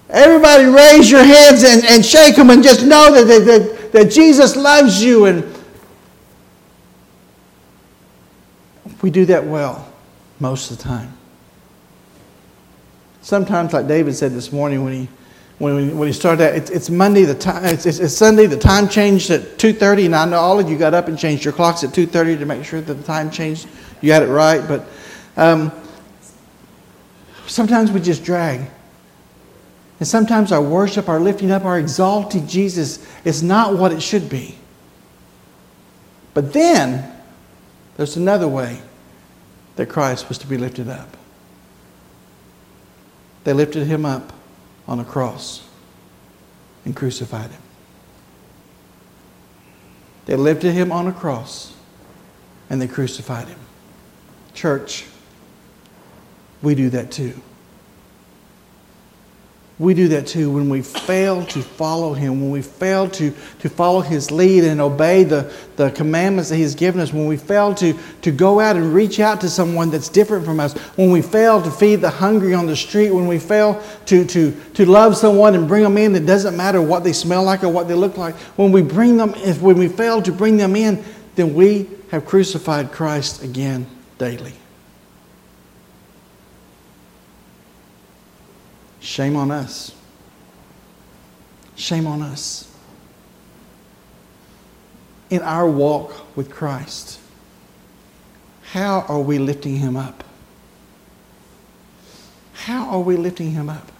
Everybody 0.08 0.66
raise 0.66 1.10
your 1.10 1.24
hands 1.24 1.64
and, 1.64 1.84
and 1.86 2.06
shake 2.06 2.36
them 2.36 2.50
and 2.50 2.62
just 2.62 2.86
know 2.86 3.12
that, 3.12 3.24
that, 3.24 3.44
that, 3.46 3.92
that 3.92 4.12
Jesus 4.12 4.54
loves 4.54 5.02
you. 5.02 5.24
And 5.24 5.52
we 9.02 9.10
do 9.10 9.24
that 9.24 9.44
well 9.44 9.92
most 10.38 10.70
of 10.70 10.78
the 10.78 10.84
time. 10.84 11.16
Sometimes, 13.30 13.72
like 13.72 13.86
David 13.86 14.16
said 14.16 14.32
this 14.32 14.50
morning 14.50 14.82
when 14.82 14.92
he 14.92 15.08
when, 15.58 15.96
when 15.96 16.08
he 16.08 16.12
started 16.12 16.42
out, 16.42 16.56
it's, 16.56 16.68
it's 16.68 16.90
Monday, 16.90 17.22
the 17.22 17.34
time, 17.36 17.64
it's, 17.64 17.86
it's, 17.86 18.00
it's, 18.00 18.12
Sunday, 18.12 18.46
the 18.46 18.58
time 18.58 18.88
changed 18.88 19.30
at 19.30 19.42
2.30, 19.56 20.06
and 20.06 20.16
I 20.16 20.24
know 20.24 20.38
all 20.38 20.58
of 20.58 20.68
you 20.68 20.76
got 20.76 20.94
up 20.94 21.06
and 21.06 21.16
changed 21.16 21.44
your 21.44 21.52
clocks 21.52 21.84
at 21.84 21.90
2.30 21.90 22.40
to 22.40 22.44
make 22.44 22.64
sure 22.64 22.80
that 22.80 22.92
the 22.92 23.02
time 23.04 23.30
changed. 23.30 23.68
You 24.00 24.08
got 24.08 24.24
it 24.24 24.26
right, 24.26 24.66
but 24.66 24.84
um, 25.36 25.70
sometimes 27.46 27.92
we 27.92 28.00
just 28.00 28.24
drag. 28.24 28.68
And 30.00 30.08
sometimes 30.08 30.50
our 30.50 30.60
worship, 30.60 31.08
our 31.08 31.20
lifting 31.20 31.52
up, 31.52 31.64
our 31.64 31.78
exalting 31.78 32.48
Jesus 32.48 33.06
is 33.24 33.44
not 33.44 33.76
what 33.76 33.92
it 33.92 34.02
should 34.02 34.28
be. 34.28 34.58
But 36.34 36.52
then, 36.52 37.12
there's 37.96 38.16
another 38.16 38.48
way 38.48 38.80
that 39.76 39.88
Christ 39.88 40.28
was 40.28 40.38
to 40.38 40.48
be 40.48 40.56
lifted 40.56 40.88
up. 40.88 41.16
They 43.44 43.52
lifted 43.52 43.86
him 43.86 44.04
up 44.04 44.32
on 44.86 45.00
a 45.00 45.04
cross 45.04 45.66
and 46.84 46.94
crucified 46.94 47.50
him. 47.50 47.62
They 50.26 50.36
lifted 50.36 50.72
him 50.72 50.92
on 50.92 51.06
a 51.06 51.12
cross 51.12 51.74
and 52.68 52.80
they 52.80 52.86
crucified 52.86 53.48
him. 53.48 53.58
Church, 54.54 55.06
we 56.62 56.74
do 56.74 56.90
that 56.90 57.10
too. 57.10 57.40
We 59.80 59.94
do 59.94 60.08
that 60.08 60.26
too 60.26 60.50
when 60.50 60.68
we 60.68 60.82
fail 60.82 61.42
to 61.46 61.62
follow 61.62 62.12
him, 62.12 62.38
when 62.38 62.50
we 62.50 62.60
fail 62.60 63.08
to, 63.08 63.32
to 63.60 63.68
follow 63.70 64.02
his 64.02 64.30
lead 64.30 64.62
and 64.62 64.78
obey 64.78 65.24
the, 65.24 65.50
the 65.76 65.90
commandments 65.92 66.50
that 66.50 66.56
he's 66.56 66.74
given 66.74 67.00
us, 67.00 67.14
when 67.14 67.26
we 67.26 67.38
fail 67.38 67.74
to, 67.74 67.98
to 68.20 68.30
go 68.30 68.60
out 68.60 68.76
and 68.76 68.92
reach 68.92 69.20
out 69.20 69.40
to 69.40 69.48
someone 69.48 69.90
that's 69.90 70.10
different 70.10 70.44
from 70.44 70.60
us, 70.60 70.74
when 70.98 71.10
we 71.10 71.22
fail 71.22 71.62
to 71.62 71.70
feed 71.70 71.96
the 71.96 72.10
hungry 72.10 72.52
on 72.52 72.66
the 72.66 72.76
street, 72.76 73.10
when 73.10 73.26
we 73.26 73.38
fail 73.38 73.82
to, 74.04 74.22
to, 74.26 74.54
to 74.74 74.84
love 74.84 75.16
someone 75.16 75.54
and 75.54 75.66
bring 75.66 75.82
them 75.82 75.96
in, 75.96 76.14
it 76.14 76.26
doesn't 76.26 76.58
matter 76.58 76.82
what 76.82 77.02
they 77.02 77.14
smell 77.14 77.42
like 77.42 77.64
or 77.64 77.70
what 77.70 77.88
they 77.88 77.94
look 77.94 78.18
like, 78.18 78.36
when 78.56 78.72
we 78.72 78.82
bring 78.82 79.16
them, 79.16 79.32
if 79.36 79.62
when 79.62 79.78
we 79.78 79.88
fail 79.88 80.20
to 80.20 80.30
bring 80.30 80.58
them 80.58 80.76
in, 80.76 81.02
then 81.36 81.54
we 81.54 81.88
have 82.10 82.26
crucified 82.26 82.92
Christ 82.92 83.42
again 83.42 83.86
daily. 84.18 84.59
Shame 89.00 89.36
on 89.36 89.50
us. 89.50 89.94
Shame 91.74 92.06
on 92.06 92.22
us. 92.22 92.70
In 95.30 95.42
our 95.42 95.68
walk 95.68 96.36
with 96.36 96.50
Christ, 96.50 97.18
how 98.72 99.04
are 99.08 99.20
we 99.20 99.38
lifting 99.38 99.76
him 99.76 99.96
up? 99.96 100.22
How 102.52 102.90
are 102.90 103.00
we 103.00 103.16
lifting 103.16 103.52
him 103.52 103.70
up? 103.70 103.90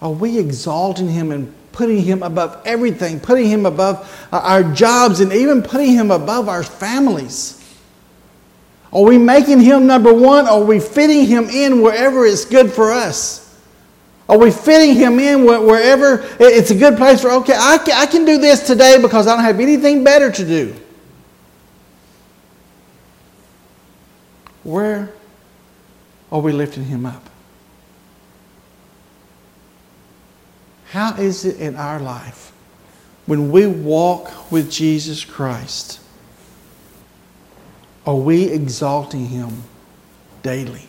Are 0.00 0.10
we 0.10 0.38
exalting 0.38 1.08
him 1.08 1.30
and 1.30 1.52
putting 1.72 2.02
him 2.02 2.22
above 2.22 2.62
everything, 2.64 3.20
putting 3.20 3.46
him 3.46 3.66
above 3.66 4.26
our 4.32 4.62
jobs, 4.72 5.20
and 5.20 5.32
even 5.32 5.62
putting 5.62 5.92
him 5.92 6.10
above 6.10 6.48
our 6.48 6.62
families? 6.62 7.62
Are 8.92 9.02
we 9.02 9.18
making 9.18 9.60
him 9.60 9.86
number 9.86 10.12
one? 10.12 10.46
Are 10.46 10.62
we 10.62 10.80
fitting 10.80 11.26
him 11.26 11.50
in 11.50 11.82
wherever 11.82 12.24
it's 12.24 12.44
good 12.44 12.72
for 12.72 12.92
us? 12.92 13.45
Are 14.28 14.38
we 14.38 14.50
fitting 14.50 14.96
him 14.96 15.20
in 15.20 15.44
wherever 15.44 16.26
it's 16.40 16.70
a 16.70 16.74
good 16.74 16.96
place 16.96 17.20
for, 17.20 17.30
okay, 17.30 17.54
I 17.56 17.78
can, 17.78 17.94
I 17.94 18.06
can 18.06 18.24
do 18.24 18.38
this 18.38 18.66
today 18.66 19.00
because 19.00 19.26
I 19.26 19.36
don't 19.36 19.44
have 19.44 19.60
anything 19.60 20.02
better 20.02 20.30
to 20.32 20.44
do? 20.44 20.74
Where 24.64 25.12
are 26.32 26.40
we 26.40 26.50
lifting 26.50 26.84
him 26.84 27.06
up? 27.06 27.30
How 30.90 31.14
is 31.14 31.44
it 31.44 31.60
in 31.60 31.76
our 31.76 32.00
life 32.00 32.52
when 33.26 33.52
we 33.52 33.66
walk 33.68 34.50
with 34.50 34.70
Jesus 34.70 35.24
Christ? 35.24 36.00
Are 38.04 38.16
we 38.16 38.44
exalting 38.44 39.26
him 39.26 39.62
daily? 40.42 40.88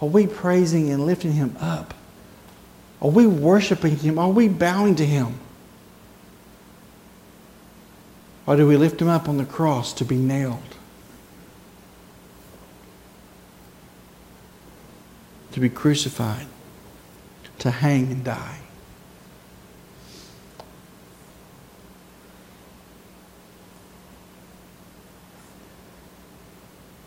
Are 0.00 0.08
we 0.08 0.26
praising 0.26 0.90
and 0.90 1.06
lifting 1.06 1.32
him 1.32 1.56
up? 1.58 1.94
Are 3.00 3.10
we 3.10 3.26
worshiping 3.26 3.96
him? 3.96 4.18
Are 4.18 4.30
we 4.30 4.48
bowing 4.48 4.94
to 4.96 5.06
him? 5.06 5.38
Or 8.46 8.56
do 8.56 8.66
we 8.66 8.76
lift 8.76 9.00
him 9.00 9.08
up 9.08 9.28
on 9.28 9.38
the 9.38 9.44
cross 9.44 9.92
to 9.94 10.04
be 10.04 10.16
nailed? 10.16 10.60
To 15.52 15.60
be 15.60 15.68
crucified, 15.68 16.46
to 17.58 17.70
hang 17.70 18.12
and 18.12 18.22
die. 18.22 18.58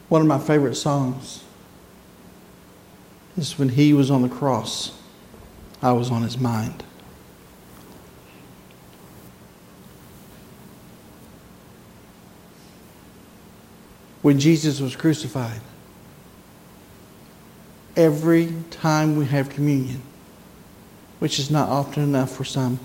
One 0.10 0.22
of 0.22 0.28
my 0.28 0.40
favorite 0.40 0.74
songs 0.74 1.44
is 3.40 3.58
when 3.58 3.70
he 3.70 3.94
was 3.94 4.12
on 4.12 4.22
the 4.22 4.30
cross, 4.30 4.92
I 5.82 5.92
was 5.94 6.12
on 6.12 6.24
his 6.24 6.38
mind. 6.38 6.84
When 14.22 14.40
Jesus 14.40 14.82
was 14.82 14.96
crucified, 14.96 15.62
every 17.96 18.54
time 18.70 19.16
we 19.16 19.26
have 19.26 19.50
communion, 19.50 20.02
which 21.20 21.40
is 21.40 21.50
not 21.50 21.70
often 21.70 22.04
enough 22.04 22.32
for 22.32 22.44
some, 22.44 22.80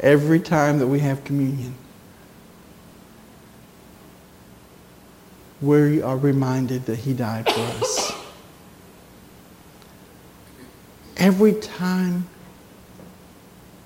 every 0.00 0.40
time 0.40 0.78
that 0.78 0.86
we 0.86 1.00
have 1.00 1.24
communion, 1.24 1.74
we 5.60 6.02
are 6.02 6.16
reminded 6.16 6.86
that 6.86 6.96
he 6.96 7.12
died 7.12 7.46
for 7.46 7.60
us. 7.60 8.03
Every 11.24 11.54
time 11.54 12.28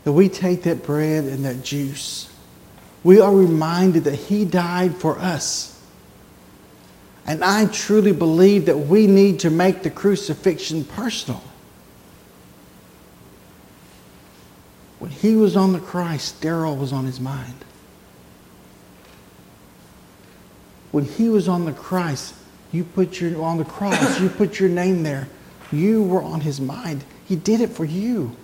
that 0.03 0.11
we 0.11 0.29
take 0.29 0.65
that 0.65 0.83
bread 0.83 1.23
and 1.23 1.45
that 1.45 1.63
juice, 1.63 2.35
we 3.05 3.21
are 3.21 3.33
reminded 3.33 4.03
that 4.05 4.17
He 4.17 4.45
died 4.45 4.97
for 4.97 5.17
us. 5.21 5.81
And 7.29 7.45
I 7.45 7.67
truly 7.67 8.11
believe 8.11 8.67
that 8.67 8.77
we 8.77 9.07
need 9.07 9.39
to 9.41 9.51
make 9.51 9.85
the 9.85 9.91
crucifixion 9.91 10.83
personal. 10.83 11.43
When 14.99 15.13
he 15.13 15.37
was 15.37 15.57
on 15.57 15.73
the 15.73 15.79
Christ, 15.79 16.41
Daryl 16.41 16.77
was 16.77 16.93
on 16.93 17.05
his 17.05 17.21
mind. 17.21 17.65
When 20.91 21.05
he 21.05 21.29
was 21.29 21.47
on 21.47 21.67
the 21.67 21.73
Christ, 21.73 22.35
you 22.73 22.83
put 22.83 23.21
your 23.21 23.41
on 23.43 23.59
the 23.59 23.65
cross, 23.65 24.19
you 24.21 24.29
put 24.29 24.59
your 24.59 24.71
name 24.71 25.05
there. 25.05 25.29
You 25.71 26.03
were 26.03 26.23
on 26.23 26.41
his 26.41 26.61
mind. 26.61 27.05
He 27.29 27.37
did 27.37 27.61
it 27.61 27.71
for 27.71 27.85
you. 27.85 28.35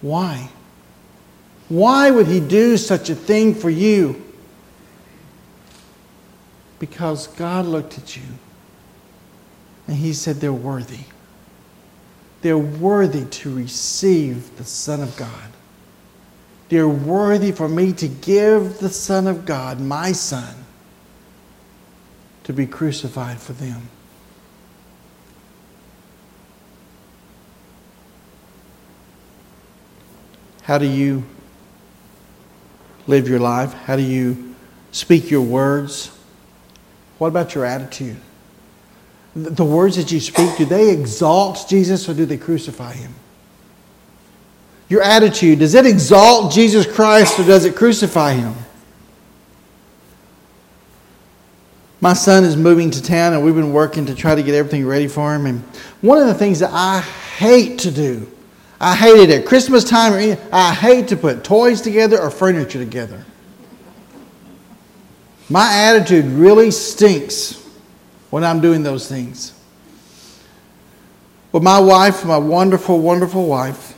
Why? 0.00 0.50
Why 1.68 2.12
would 2.12 2.28
He 2.28 2.38
do 2.38 2.76
such 2.76 3.10
a 3.10 3.14
thing 3.16 3.54
for 3.54 3.68
you? 3.68 4.22
Because 6.78 7.26
God 7.26 7.66
looked 7.66 7.98
at 7.98 8.16
you 8.16 8.22
and 9.88 9.96
He 9.96 10.12
said, 10.12 10.36
They're 10.36 10.52
worthy. 10.52 11.04
They're 12.42 12.56
worthy 12.56 13.24
to 13.24 13.52
receive 13.52 14.56
the 14.56 14.64
Son 14.64 15.00
of 15.00 15.16
God. 15.16 15.50
They're 16.68 16.88
worthy 16.88 17.50
for 17.50 17.68
me 17.68 17.92
to 17.94 18.06
give 18.06 18.78
the 18.78 18.90
Son 18.90 19.26
of 19.26 19.44
God, 19.44 19.80
my 19.80 20.12
Son, 20.12 20.54
to 22.44 22.52
be 22.52 22.66
crucified 22.66 23.40
for 23.40 23.54
them. 23.54 23.88
How 30.66 30.78
do 30.78 30.86
you 30.86 31.22
live 33.06 33.28
your 33.28 33.38
life? 33.38 33.72
How 33.72 33.94
do 33.94 34.02
you 34.02 34.56
speak 34.90 35.30
your 35.30 35.42
words? 35.42 36.10
What 37.18 37.28
about 37.28 37.54
your 37.54 37.64
attitude? 37.64 38.16
The 39.36 39.64
words 39.64 39.94
that 39.94 40.10
you 40.10 40.18
speak, 40.18 40.56
do 40.56 40.64
they 40.64 40.90
exalt 40.90 41.66
Jesus 41.68 42.08
or 42.08 42.14
do 42.14 42.26
they 42.26 42.36
crucify 42.36 42.94
him? 42.94 43.14
Your 44.88 45.02
attitude, 45.02 45.60
does 45.60 45.76
it 45.76 45.86
exalt 45.86 46.52
Jesus 46.52 46.84
Christ 46.84 47.38
or 47.38 47.44
does 47.44 47.64
it 47.64 47.76
crucify 47.76 48.32
him? 48.32 48.54
My 52.00 52.12
son 52.12 52.42
is 52.42 52.56
moving 52.56 52.90
to 52.90 53.00
town 53.00 53.34
and 53.34 53.44
we've 53.44 53.54
been 53.54 53.72
working 53.72 54.06
to 54.06 54.16
try 54.16 54.34
to 54.34 54.42
get 54.42 54.56
everything 54.56 54.84
ready 54.84 55.06
for 55.06 55.32
him. 55.32 55.46
And 55.46 55.60
one 56.00 56.18
of 56.18 56.26
the 56.26 56.34
things 56.34 56.58
that 56.58 56.70
I 56.72 57.02
hate 57.38 57.78
to 57.80 57.92
do 57.92 58.32
I 58.80 58.94
hate 58.94 59.18
it 59.18 59.30
at 59.30 59.46
Christmas 59.46 59.84
time 59.84 60.12
or 60.12 60.38
I 60.52 60.74
hate 60.74 61.08
to 61.08 61.16
put 61.16 61.44
toys 61.44 61.80
together 61.80 62.20
or 62.20 62.30
furniture 62.30 62.78
together. 62.78 63.24
My 65.48 65.72
attitude 65.72 66.24
really 66.26 66.70
stinks 66.70 67.64
when 68.30 68.44
I'm 68.44 68.60
doing 68.60 68.82
those 68.82 69.08
things. 69.08 69.52
But 71.52 71.62
my 71.62 71.78
wife, 71.78 72.24
my 72.24 72.36
wonderful, 72.36 73.00
wonderful 73.00 73.46
wife, 73.46 73.96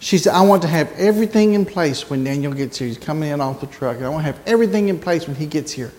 she 0.00 0.18
said, 0.18 0.34
I 0.34 0.40
want 0.40 0.62
to 0.62 0.68
have 0.68 0.90
everything 0.92 1.54
in 1.54 1.64
place 1.64 2.10
when 2.10 2.24
Daniel 2.24 2.52
gets 2.52 2.78
here. 2.78 2.88
He's 2.88 2.98
coming 2.98 3.30
in 3.30 3.40
off 3.40 3.60
the 3.60 3.68
truck. 3.68 3.98
I 3.98 4.08
want 4.08 4.26
to 4.26 4.32
have 4.32 4.40
everything 4.46 4.88
in 4.88 4.98
place 4.98 5.28
when 5.28 5.36
he 5.36 5.46
gets 5.46 5.70
here. 5.70 5.92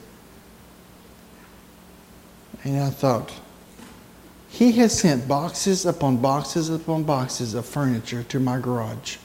And 2.66 2.82
I 2.82 2.90
thought, 2.90 3.32
he 4.54 4.72
has 4.74 4.96
sent 5.00 5.28
boxes 5.28 5.84
upon 5.84 6.18
boxes 6.18 6.70
upon 6.70 7.02
boxes 7.02 7.56
of 7.56 7.66
furniture 7.66 8.22
to 8.22 8.40
my 8.40 8.60
garage. 8.60 9.18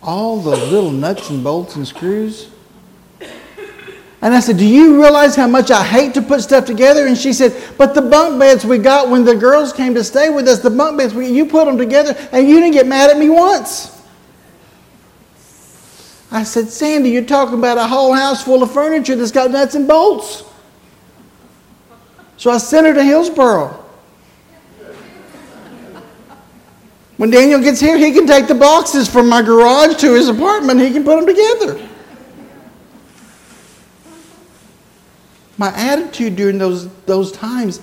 All 0.00 0.40
the 0.40 0.56
little 0.56 0.92
nuts 0.92 1.28
and 1.28 1.42
bolts 1.42 1.74
and 1.74 1.86
screws. 1.86 2.50
And 4.20 4.32
I 4.32 4.38
said, 4.38 4.58
Do 4.58 4.64
you 4.64 5.02
realize 5.02 5.34
how 5.34 5.48
much 5.48 5.72
I 5.72 5.82
hate 5.82 6.14
to 6.14 6.22
put 6.22 6.40
stuff 6.40 6.64
together? 6.64 7.08
And 7.08 7.18
she 7.18 7.32
said, 7.32 7.60
But 7.76 7.94
the 7.94 8.02
bunk 8.02 8.38
beds 8.38 8.64
we 8.64 8.78
got 8.78 9.08
when 9.08 9.24
the 9.24 9.34
girls 9.34 9.72
came 9.72 9.92
to 9.94 10.04
stay 10.04 10.30
with 10.30 10.46
us, 10.46 10.60
the 10.60 10.70
bunk 10.70 10.98
beds, 10.98 11.14
we, 11.14 11.28
you 11.28 11.46
put 11.46 11.64
them 11.64 11.76
together 11.76 12.16
and 12.30 12.48
you 12.48 12.60
didn't 12.60 12.74
get 12.74 12.86
mad 12.86 13.10
at 13.10 13.18
me 13.18 13.28
once. 13.28 14.00
I 16.30 16.44
said, 16.44 16.68
Sandy, 16.68 17.10
you're 17.10 17.24
talking 17.24 17.58
about 17.58 17.76
a 17.76 17.88
whole 17.88 18.14
house 18.14 18.44
full 18.44 18.62
of 18.62 18.70
furniture 18.70 19.16
that's 19.16 19.32
got 19.32 19.50
nuts 19.50 19.74
and 19.74 19.88
bolts. 19.88 20.44
So 22.42 22.50
I 22.50 22.58
sent 22.58 22.88
her 22.88 22.94
to 22.94 23.04
Hillsboro. 23.04 23.68
When 27.16 27.30
Daniel 27.30 27.60
gets 27.60 27.78
here, 27.78 27.96
he 27.96 28.10
can 28.10 28.26
take 28.26 28.48
the 28.48 28.54
boxes 28.56 29.08
from 29.08 29.28
my 29.28 29.42
garage 29.42 29.94
to 30.00 30.12
his 30.14 30.26
apartment. 30.26 30.80
He 30.80 30.90
can 30.90 31.04
put 31.04 31.24
them 31.24 31.26
together. 31.26 31.88
My 35.56 35.72
attitude 35.76 36.34
during 36.34 36.58
those, 36.58 36.92
those 37.04 37.30
times 37.30 37.80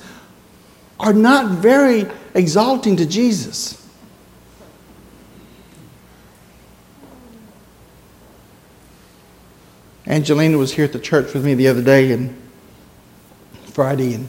are 1.00 1.14
not 1.14 1.52
very 1.52 2.06
exalting 2.34 2.98
to 2.98 3.06
Jesus. 3.06 3.88
Angelina 10.06 10.58
was 10.58 10.74
here 10.74 10.84
at 10.84 10.92
the 10.92 11.00
church 11.00 11.34
with 11.34 11.46
me 11.46 11.54
the 11.54 11.70
other 11.70 11.82
day 11.82 12.12
and 12.12 12.36
Friday, 13.72 14.16
and 14.16 14.28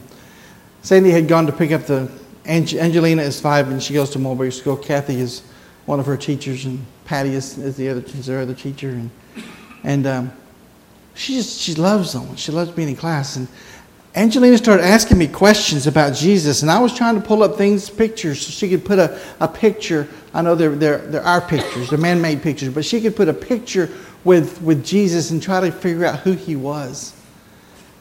Sandy 0.81 1.11
had 1.11 1.27
gone 1.27 1.45
to 1.45 1.51
pick 1.51 1.71
up 1.71 1.83
the 1.83 2.11
Angelina 2.45 3.21
is 3.21 3.39
five 3.39 3.69
and 3.69 3.81
she 3.81 3.93
goes 3.93 4.09
to 4.11 4.19
Mulberry 4.19 4.51
School. 4.51 4.75
Kathy 4.75 5.19
is 5.19 5.43
one 5.85 5.99
of 5.99 6.05
her 6.05 6.17
teachers, 6.17 6.65
and 6.65 6.83
Patty 7.05 7.33
is, 7.33 7.57
is 7.57 7.75
the 7.77 7.89
other 7.89 8.01
is 8.01 8.25
their 8.25 8.41
other 8.41 8.53
teacher, 8.53 8.89
and 8.89 9.09
and 9.83 10.07
um, 10.07 10.31
she 11.13 11.35
just 11.35 11.59
she 11.59 11.75
loves 11.75 12.13
them. 12.13 12.35
She 12.35 12.51
loves 12.51 12.71
being 12.71 12.89
in 12.89 12.95
class, 12.95 13.35
and 13.35 13.47
Angelina 14.15 14.57
started 14.57 14.83
asking 14.83 15.17
me 15.17 15.27
questions 15.27 15.87
about 15.87 16.13
Jesus, 16.13 16.63
and 16.63 16.71
I 16.71 16.79
was 16.79 16.95
trying 16.95 17.15
to 17.15 17.21
pull 17.21 17.43
up 17.43 17.55
things, 17.55 17.89
pictures, 17.89 18.45
so 18.45 18.51
she 18.51 18.69
could 18.69 18.83
put 18.83 18.99
a, 18.99 19.19
a 19.39 19.47
picture. 19.47 20.07
I 20.33 20.41
know 20.41 20.53
they're, 20.53 20.75
they're, 20.75 20.97
they're 20.97 21.23
our 21.23 21.41
pictures, 21.41 21.89
they're 21.89 21.99
man 21.99 22.21
made 22.21 22.41
pictures, 22.41 22.73
but 22.73 22.83
she 22.83 22.99
could 22.99 23.15
put 23.15 23.29
a 23.29 23.33
picture 23.33 23.89
with, 24.25 24.61
with 24.61 24.83
Jesus 24.85 25.31
and 25.31 25.41
try 25.41 25.61
to 25.61 25.71
figure 25.71 26.05
out 26.05 26.19
who 26.19 26.33
he 26.33 26.57
was. 26.57 27.15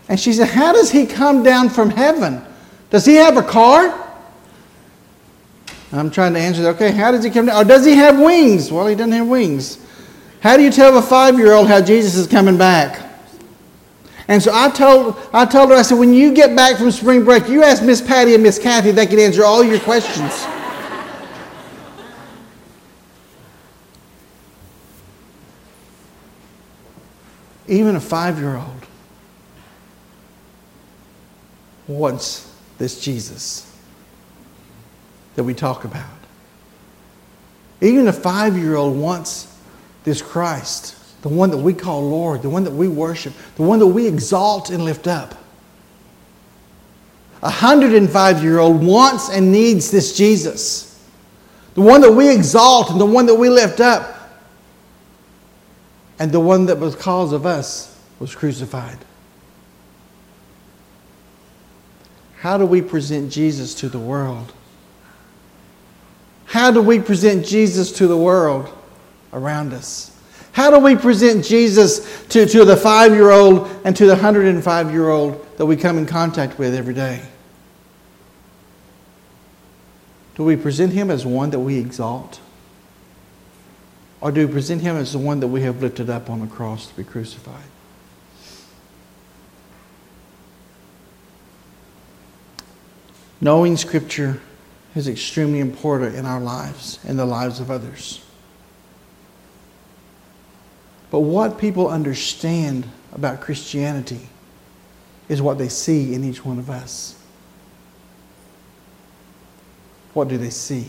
And 0.08 0.18
she 0.18 0.32
said, 0.32 0.49
How 0.49 0.72
does 0.72 0.90
he 0.90 1.06
come 1.06 1.44
down 1.44 1.68
from 1.68 1.90
heaven? 1.90 2.44
Does 2.90 3.06
he 3.06 3.14
have 3.14 3.37
a 3.37 3.42
car? 3.42 4.09
I'm 5.92 6.11
trying 6.11 6.35
to 6.35 6.40
answer 6.40 6.62
that. 6.62 6.76
Okay, 6.76 6.92
how 6.92 7.11
does 7.11 7.25
he 7.25 7.30
come 7.30 7.47
down? 7.47 7.64
Or 7.64 7.66
does 7.66 7.85
he 7.85 7.94
have 7.94 8.18
wings? 8.18 8.70
Well, 8.70 8.87
he 8.87 8.94
doesn't 8.94 9.12
have 9.12 9.26
wings. 9.26 9.85
How 10.40 10.56
do 10.56 10.62
you 10.62 10.70
tell 10.70 10.97
a 10.97 11.02
five 11.02 11.38
year 11.38 11.52
old 11.52 11.68
how 11.68 11.80
Jesus 11.80 12.14
is 12.16 12.26
coming 12.26 12.56
back? 12.56 13.06
And 14.28 14.40
so 14.40 14.52
I 14.54 14.70
told, 14.70 15.16
I 15.32 15.44
told 15.44 15.70
her, 15.70 15.76
I 15.76 15.82
said, 15.82 15.99
when 15.99 16.14
you 16.14 16.32
get 16.32 16.54
back 16.54 16.76
from 16.76 16.90
spring 16.92 17.25
break, 17.25 17.49
you 17.49 17.64
ask 17.64 17.82
Miss 17.82 18.00
Patty 18.00 18.35
and 18.35 18.42
Miss 18.42 18.59
Kathy, 18.59 18.92
they 18.92 19.06
can 19.06 19.18
answer 19.18 19.44
all 19.44 19.64
your 19.64 19.80
questions. 19.80 20.47
Even 27.66 27.97
a 27.97 28.00
five 28.00 28.38
year 28.38 28.56
old 28.56 28.87
wants 31.88 32.50
this 32.80 33.00
Jesus 33.00 33.72
that 35.37 35.44
we 35.44 35.54
talk 35.54 35.84
about. 35.84 36.10
Even 37.80 38.08
a 38.08 38.12
five 38.12 38.56
year 38.58 38.75
old 38.75 38.96
wants 38.99 39.56
this 40.02 40.20
Christ 40.20 40.96
the 41.22 41.28
one 41.28 41.50
that 41.50 41.58
we 41.58 41.75
call 41.75 42.08
Lord, 42.08 42.42
the 42.42 42.50
one 42.50 42.64
that 42.64 42.72
we 42.72 42.88
worship, 42.88 43.34
the 43.56 43.62
one 43.62 43.78
that 43.78 43.87
we 43.87 44.06
exalt 44.06 44.70
and 44.70 44.84
lift 44.84 45.06
up. 45.06 45.34
A 47.42 47.49
105 47.49 48.42
year 48.42 48.58
old 48.58 48.84
wants 48.84 49.30
and 49.30 49.52
needs 49.52 49.90
this 49.90 50.16
Jesus, 50.16 51.02
the 51.75 51.80
one 51.82 52.00
that 52.00 52.12
we 52.12 52.32
exalt 52.32 52.90
and 52.90 53.00
the 53.00 53.06
one 53.06 53.26
that 53.26 53.34
we 53.34 53.49
lift 53.49 53.80
up, 53.80 54.16
and 56.18 56.32
the 56.32 56.40
one 56.40 56.66
that, 56.66 56.78
was 56.78 56.94
because 56.94 57.32
of 57.32 57.46
us, 57.46 57.99
was 58.18 58.34
crucified. 58.34 58.99
How 62.40 62.56
do 62.56 62.64
we 62.64 62.80
present 62.80 63.30
Jesus 63.30 63.75
to 63.75 63.90
the 63.90 63.99
world? 63.99 64.54
How 66.47 66.70
do 66.70 66.80
we 66.80 66.99
present 66.99 67.44
Jesus 67.44 67.92
to 67.92 68.06
the 68.06 68.16
world 68.16 68.75
around 69.30 69.75
us? 69.75 70.18
How 70.52 70.70
do 70.70 70.78
we 70.78 70.97
present 70.97 71.44
Jesus 71.44 72.25
to, 72.28 72.47
to 72.47 72.64
the 72.64 72.78
five 72.78 73.12
year 73.12 73.30
old 73.30 73.68
and 73.85 73.94
to 73.94 74.06
the 74.06 74.14
105 74.14 74.90
year 74.90 75.11
old 75.11 75.58
that 75.58 75.67
we 75.67 75.76
come 75.76 75.99
in 75.99 76.06
contact 76.06 76.58
with 76.58 76.75
every 76.75 76.95
day? 76.95 77.23
Do 80.36 80.45
we 80.45 80.56
present 80.56 80.95
him 80.95 81.10
as 81.10 81.26
one 81.26 81.50
that 81.50 81.60
we 81.60 81.76
exalt? 81.76 82.41
Or 84.23 84.32
do 84.32 84.47
we 84.47 84.50
present 84.50 84.80
him 84.80 84.97
as 84.97 85.12
the 85.12 85.19
one 85.19 85.41
that 85.41 85.49
we 85.49 85.60
have 85.60 85.82
lifted 85.82 86.08
up 86.08 86.30
on 86.30 86.41
the 86.41 86.47
cross 86.47 86.86
to 86.86 86.97
be 86.97 87.04
crucified? 87.04 87.69
Knowing 93.40 93.76
Scripture 93.76 94.40
is 94.94 95.08
extremely 95.08 95.60
important 95.60 96.14
in 96.14 96.26
our 96.26 96.40
lives 96.40 96.98
and 97.06 97.18
the 97.18 97.24
lives 97.24 97.60
of 97.60 97.70
others. 97.70 98.22
But 101.10 101.20
what 101.20 101.58
people 101.58 101.88
understand 101.88 102.86
about 103.12 103.40
Christianity 103.40 104.28
is 105.28 105.40
what 105.40 105.58
they 105.58 105.68
see 105.68 106.14
in 106.14 106.22
each 106.22 106.44
one 106.44 106.58
of 106.58 106.68
us. 106.68 107.16
What 110.12 110.28
do 110.28 110.36
they 110.38 110.50
see? 110.50 110.88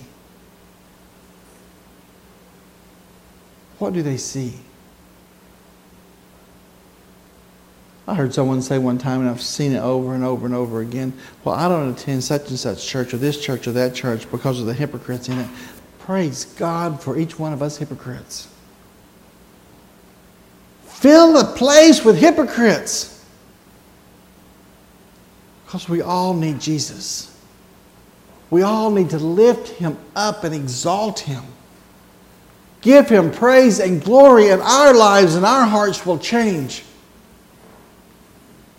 What 3.79 3.93
do 3.93 4.01
they 4.01 4.17
see? 4.17 4.53
I 8.11 8.13
heard 8.13 8.33
someone 8.33 8.61
say 8.61 8.77
one 8.77 8.97
time, 8.97 9.21
and 9.21 9.29
I've 9.29 9.41
seen 9.41 9.71
it 9.71 9.79
over 9.79 10.13
and 10.13 10.21
over 10.21 10.45
and 10.45 10.53
over 10.53 10.81
again. 10.81 11.13
Well, 11.45 11.55
I 11.55 11.69
don't 11.69 11.93
attend 11.93 12.25
such 12.25 12.49
and 12.49 12.59
such 12.59 12.85
church 12.85 13.13
or 13.13 13.17
this 13.17 13.41
church 13.41 13.67
or 13.67 13.71
that 13.71 13.95
church 13.95 14.29
because 14.29 14.59
of 14.59 14.65
the 14.65 14.73
hypocrites 14.73 15.29
in 15.29 15.39
it. 15.39 15.47
Praise 15.99 16.43
God 16.43 17.01
for 17.01 17.17
each 17.17 17.39
one 17.39 17.53
of 17.53 17.61
us 17.61 17.77
hypocrites. 17.77 18.49
Fill 20.83 21.31
the 21.31 21.53
place 21.55 22.03
with 22.03 22.17
hypocrites. 22.17 23.25
Because 25.65 25.87
we 25.87 26.01
all 26.01 26.33
need 26.33 26.59
Jesus. 26.59 27.33
We 28.49 28.61
all 28.61 28.91
need 28.91 29.11
to 29.11 29.19
lift 29.19 29.69
him 29.69 29.97
up 30.17 30.43
and 30.43 30.53
exalt 30.53 31.19
him. 31.21 31.43
Give 32.81 33.07
him 33.07 33.31
praise 33.31 33.79
and 33.79 34.03
glory, 34.03 34.49
and 34.49 34.61
our 34.61 34.93
lives 34.93 35.35
and 35.35 35.45
our 35.45 35.65
hearts 35.65 36.05
will 36.05 36.19
change. 36.19 36.83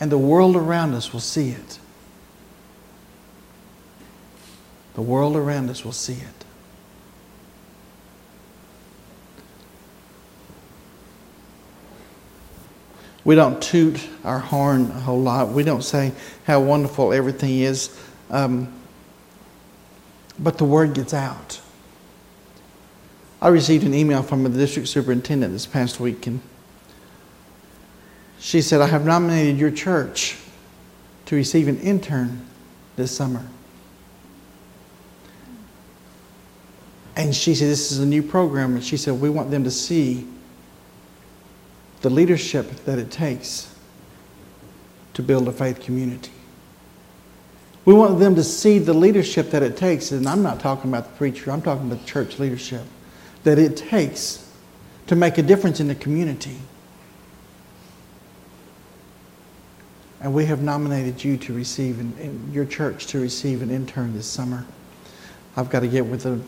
And 0.02 0.10
the 0.10 0.18
world 0.18 0.56
around 0.56 0.94
us 0.94 1.12
will 1.12 1.20
see 1.20 1.50
it. 1.50 1.78
The 4.94 5.00
world 5.00 5.36
around 5.36 5.70
us 5.70 5.84
will 5.84 5.92
see 5.92 6.14
it. 6.14 6.44
We 13.22 13.36
don't 13.36 13.62
toot 13.62 14.08
our 14.24 14.40
horn 14.40 14.90
a 14.90 14.98
whole 14.98 15.20
lot. 15.20 15.50
We 15.50 15.62
don't 15.62 15.84
say 15.84 16.10
how 16.48 16.58
wonderful 16.58 17.12
everything 17.12 17.60
is. 17.60 17.96
Um, 18.28 18.72
but 20.36 20.58
the 20.58 20.64
word 20.64 20.94
gets 20.94 21.14
out. 21.14 21.60
I 23.40 23.50
received 23.50 23.84
an 23.84 23.94
email 23.94 24.24
from 24.24 24.42
the 24.42 24.50
district 24.50 24.88
superintendent 24.88 25.52
this 25.52 25.66
past 25.66 26.00
week, 26.00 26.26
and 26.26 26.40
she 28.42 28.60
said, 28.60 28.80
I 28.80 28.88
have 28.88 29.06
nominated 29.06 29.56
your 29.56 29.70
church 29.70 30.36
to 31.26 31.36
receive 31.36 31.68
an 31.68 31.78
intern 31.78 32.44
this 32.96 33.16
summer. 33.16 33.46
And 37.14 37.32
she 37.32 37.54
said, 37.54 37.68
This 37.68 37.92
is 37.92 38.00
a 38.00 38.06
new 38.06 38.20
program. 38.20 38.74
And 38.74 38.82
she 38.82 38.96
said, 38.96 39.20
We 39.20 39.30
want 39.30 39.52
them 39.52 39.62
to 39.62 39.70
see 39.70 40.26
the 42.00 42.10
leadership 42.10 42.68
that 42.84 42.98
it 42.98 43.12
takes 43.12 43.72
to 45.14 45.22
build 45.22 45.46
a 45.46 45.52
faith 45.52 45.80
community. 45.80 46.32
We 47.84 47.94
want 47.94 48.18
them 48.18 48.34
to 48.34 48.42
see 48.42 48.80
the 48.80 48.92
leadership 48.92 49.52
that 49.52 49.62
it 49.62 49.76
takes, 49.76 50.10
and 50.10 50.26
I'm 50.26 50.42
not 50.42 50.58
talking 50.58 50.90
about 50.90 51.04
the 51.04 51.16
preacher, 51.16 51.52
I'm 51.52 51.62
talking 51.62 51.86
about 51.86 52.00
the 52.00 52.06
church 52.06 52.40
leadership, 52.40 52.82
that 53.44 53.60
it 53.60 53.76
takes 53.76 54.50
to 55.06 55.14
make 55.14 55.38
a 55.38 55.42
difference 55.42 55.78
in 55.78 55.86
the 55.86 55.94
community. 55.94 56.58
And 60.22 60.32
we 60.32 60.44
have 60.46 60.62
nominated 60.62 61.22
you 61.22 61.36
to 61.36 61.52
receive, 61.52 61.98
an, 61.98 62.50
your 62.52 62.64
church 62.64 63.06
to 63.08 63.18
receive 63.18 63.60
an 63.60 63.70
intern 63.70 64.14
this 64.14 64.26
summer. 64.26 64.64
I've 65.56 65.68
got 65.68 65.80
to 65.80 65.88
get 65.88 66.06
with 66.06 66.22
the 66.22 66.40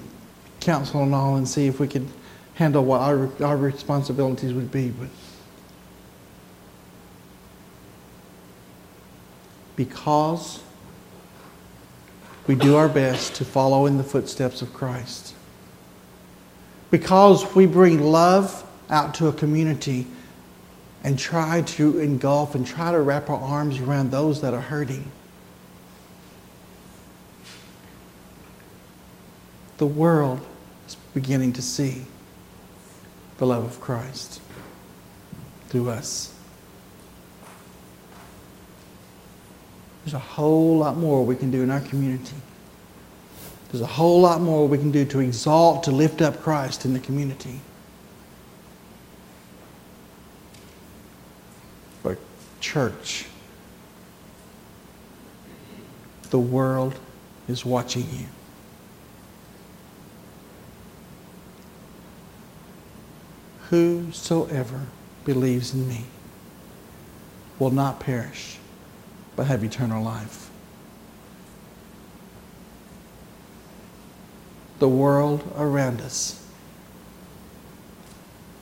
council 0.61 1.03
and 1.03 1.13
all 1.13 1.37
and 1.37 1.47
see 1.47 1.67
if 1.67 1.81
we 1.81 1.89
could 1.89 2.07
handle 2.55 2.85
what 2.85 3.01
our, 3.01 3.29
our 3.43 3.57
responsibilities 3.57 4.53
would 4.53 4.71
be. 4.71 4.91
But 4.91 5.09
because 9.75 10.63
we 12.47 12.55
do 12.55 12.77
our 12.77 12.89
best 12.89 13.35
to 13.37 13.45
follow 13.45 13.87
in 13.87 13.97
the 13.97 14.05
footsteps 14.05 14.63
of 14.63 14.73
Christ. 14.73 15.35
Because 16.93 17.57
we 17.57 17.67
bring 17.67 18.01
love 18.01 18.65
out 18.89 19.15
to 19.15 19.27
a 19.27 19.33
community 19.33 20.07
and 21.05 21.19
try 21.19 21.61
to 21.61 21.99
engulf 21.99 22.55
and 22.55 22.67
try 22.67 22.91
to 22.91 22.99
wrap 22.99 23.29
our 23.29 23.39
arms 23.39 23.79
around 23.79 24.11
those 24.11 24.41
that 24.41 24.55
are 24.55 24.61
hurting. 24.61 25.13
The 29.77 29.87
world 29.87 30.41
is 30.89 30.97
beginning 31.13 31.53
to 31.53 31.63
see 31.63 32.07
the 33.37 33.45
love 33.45 33.65
of 33.65 33.81
Christ 33.83 34.41
through 35.69 35.91
us. 35.91 36.35
There's 40.05 40.15
a 40.15 40.19
whole 40.19 40.79
lot 40.79 40.97
more 40.97 41.25
we 41.25 41.37
can 41.37 41.51
do 41.51 41.63
in 41.63 41.71
our 41.71 41.81
community. 41.81 42.37
There's 43.71 43.83
a 43.83 43.87
whole 43.87 44.21
lot 44.21 44.41
more 44.41 44.69
we 44.69 44.79
can 44.79 44.91
do 44.91 45.05
to 45.07 45.21
exalt, 45.21 45.83
to 45.85 45.91
lift 45.91 46.23
up 46.23 46.41
Christ 46.41 46.85
in 46.85 46.95
the 46.95 47.01
community. 47.01 47.61
Church, 52.65 53.27
the 56.31 56.39
world 56.39 56.99
is 57.47 57.63
watching 57.63 58.07
you. 58.11 58.27
Whosoever 63.69 64.81
believes 65.27 65.75
in 65.75 65.87
me 65.87 66.07
will 67.59 67.71
not 67.71 68.01
perish, 68.01 68.57
but 69.37 69.47
have 69.47 69.63
eternal 69.63 70.03
life. 70.03 70.49
The 74.79 74.89
world 74.89 75.53
around 75.59 76.01
us 76.01 76.43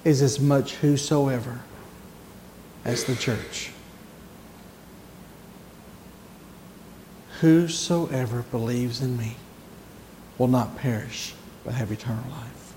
is 0.05 0.21
as 0.23 0.41
much 0.41 0.75
whosoever 0.75 1.61
as 2.85 3.05
the 3.05 3.15
church. 3.15 3.71
Whosoever 7.43 8.43
believes 8.53 9.01
in 9.01 9.19
me 9.19 9.35
will 10.39 10.47
not 10.47 10.77
perish, 10.77 11.35
but 11.65 11.75
have 11.75 11.91
eternal 11.91 12.23
life. 12.31 12.75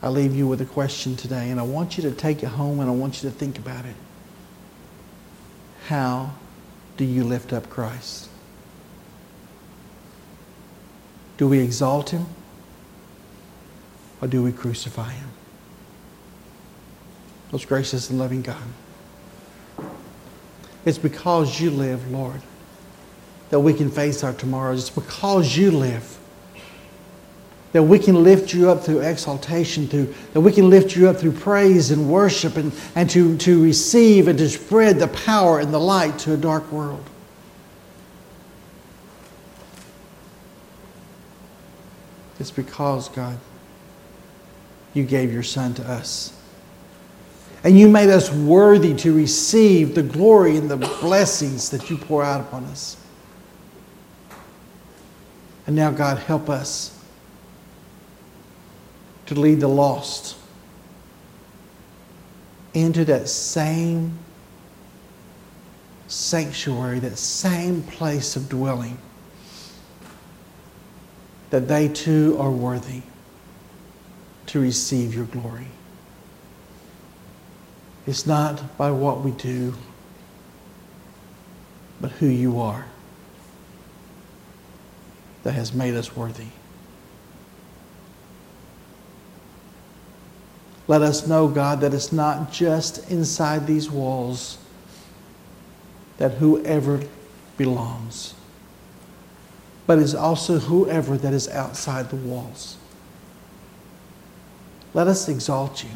I 0.00 0.08
leave 0.08 0.36
you 0.36 0.46
with 0.46 0.60
a 0.60 0.64
question 0.64 1.16
today, 1.16 1.50
and 1.50 1.58
I 1.58 1.64
want 1.64 1.96
you 1.96 2.04
to 2.04 2.12
take 2.12 2.44
it 2.44 2.50
home 2.50 2.78
and 2.78 2.88
I 2.88 2.92
want 2.92 3.24
you 3.24 3.28
to 3.28 3.34
think 3.34 3.58
about 3.58 3.84
it. 3.84 3.96
How 5.88 6.30
do 6.96 7.04
you 7.04 7.24
lift 7.24 7.52
up 7.52 7.68
Christ? 7.68 8.28
Do 11.38 11.48
we 11.48 11.58
exalt 11.58 12.10
him 12.10 12.26
or 14.20 14.28
do 14.28 14.44
we 14.44 14.52
crucify 14.52 15.10
him? 15.10 15.30
Most 17.50 17.66
gracious 17.66 18.10
and 18.10 18.20
loving 18.20 18.42
God. 18.42 18.62
It's 20.84 20.98
because 20.98 21.60
you 21.60 21.70
live, 21.70 22.10
Lord, 22.10 22.40
that 23.50 23.60
we 23.60 23.72
can 23.72 23.90
face 23.90 24.24
our 24.24 24.32
tomorrows. 24.32 24.80
It's 24.80 24.90
because 24.90 25.56
you 25.56 25.70
live 25.70 26.18
that 27.72 27.82
we 27.82 27.98
can 27.98 28.22
lift 28.22 28.52
you 28.52 28.70
up 28.70 28.84
through 28.84 29.00
exaltation, 29.00 29.88
through, 29.88 30.14
that 30.34 30.40
we 30.40 30.52
can 30.52 30.68
lift 30.68 30.94
you 30.94 31.08
up 31.08 31.16
through 31.16 31.32
praise 31.32 31.90
and 31.90 32.08
worship 32.08 32.56
and, 32.56 32.72
and 32.94 33.08
to, 33.10 33.36
to 33.38 33.62
receive 33.62 34.28
and 34.28 34.38
to 34.38 34.48
spread 34.48 34.98
the 34.98 35.08
power 35.08 35.58
and 35.58 35.72
the 35.72 35.80
light 35.80 36.18
to 36.18 36.34
a 36.34 36.36
dark 36.36 36.70
world. 36.70 37.02
It's 42.38 42.50
because, 42.50 43.08
God, 43.08 43.38
you 44.92 45.04
gave 45.04 45.32
your 45.32 45.42
Son 45.42 45.72
to 45.74 45.90
us. 45.90 46.38
And 47.64 47.78
you 47.78 47.88
made 47.88 48.10
us 48.10 48.30
worthy 48.32 48.94
to 48.96 49.14
receive 49.14 49.94
the 49.94 50.02
glory 50.02 50.56
and 50.56 50.68
the 50.68 50.76
blessings 50.76 51.70
that 51.70 51.88
you 51.90 51.96
pour 51.96 52.24
out 52.24 52.40
upon 52.40 52.64
us. 52.64 52.96
And 55.66 55.76
now, 55.76 55.92
God, 55.92 56.18
help 56.18 56.48
us 56.50 56.98
to 59.26 59.34
lead 59.34 59.60
the 59.60 59.68
lost 59.68 60.36
into 62.74 63.04
that 63.04 63.28
same 63.28 64.18
sanctuary, 66.08 66.98
that 66.98 67.16
same 67.16 67.82
place 67.82 68.34
of 68.34 68.48
dwelling, 68.48 68.98
that 71.50 71.68
they 71.68 71.88
too 71.88 72.36
are 72.40 72.50
worthy 72.50 73.02
to 74.46 74.60
receive 74.60 75.14
your 75.14 75.26
glory. 75.26 75.68
It's 78.06 78.26
not 78.26 78.76
by 78.76 78.90
what 78.90 79.20
we 79.20 79.30
do, 79.30 79.74
but 82.00 82.10
who 82.12 82.26
you 82.26 82.60
are 82.60 82.86
that 85.44 85.52
has 85.52 85.72
made 85.72 85.94
us 85.94 86.16
worthy. 86.16 86.46
Let 90.88 91.02
us 91.02 91.26
know, 91.26 91.48
God, 91.48 91.80
that 91.80 91.94
it's 91.94 92.12
not 92.12 92.52
just 92.52 93.10
inside 93.10 93.66
these 93.66 93.90
walls 93.90 94.58
that 96.18 96.32
whoever 96.32 97.02
belongs, 97.56 98.34
but 99.86 99.98
it's 99.98 100.14
also 100.14 100.58
whoever 100.58 101.16
that 101.16 101.32
is 101.32 101.48
outside 101.48 102.10
the 102.10 102.16
walls. 102.16 102.76
Let 104.92 105.06
us 105.06 105.28
exalt 105.28 105.82
you. 105.82 105.90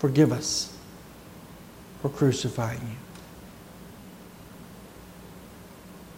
Forgive 0.00 0.32
us 0.32 0.74
for 2.00 2.08
crucifying 2.08 2.80
you. 2.80 2.96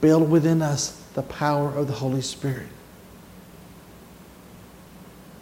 Build 0.01 0.31
within 0.31 0.63
us 0.63 0.93
the 1.15 1.23
power 1.23 1.69
of 1.69 1.89
the 1.89 1.93
Holy 1.93 2.23
Spirit 2.23 2.69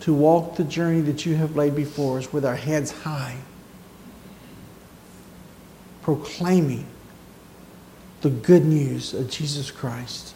to 0.00 0.14
walk 0.14 0.57
the 0.57 0.64
journey 0.64 1.03
that 1.03 1.26
you 1.26 1.37
have 1.37 1.55
laid 1.55 1.76
before 1.76 2.18
us 2.18 2.33
with 2.33 2.46
our 2.46 2.57
heads 2.57 2.90
high, 2.90 3.37
proclaiming 6.00 6.87
the 8.22 8.31
good 8.31 8.64
news 8.64 9.12
of 9.12 9.31
Jesus 9.31 9.70
Christ. 9.70 10.35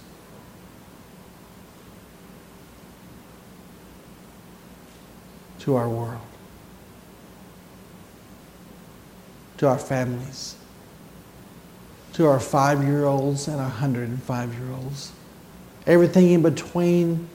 To 5.60 5.76
our 5.76 5.88
world, 5.88 6.20
to 9.58 9.68
our 9.68 9.78
families, 9.78 10.56
to 12.14 12.26
our 12.26 12.40
five 12.40 12.82
year 12.84 13.04
olds 13.04 13.48
and 13.48 13.56
our 13.56 13.68
105 13.68 14.54
year 14.54 14.72
olds, 14.72 15.12
everything 15.86 16.30
in 16.30 16.42
between, 16.42 17.28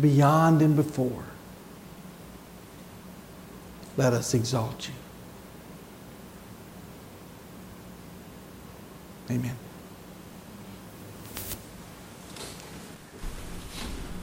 beyond, 0.00 0.62
and 0.62 0.76
before 0.76 1.24
let 3.98 4.12
us 4.12 4.32
exalt 4.32 4.88
you. 4.88 4.94
Amen. 9.34 9.67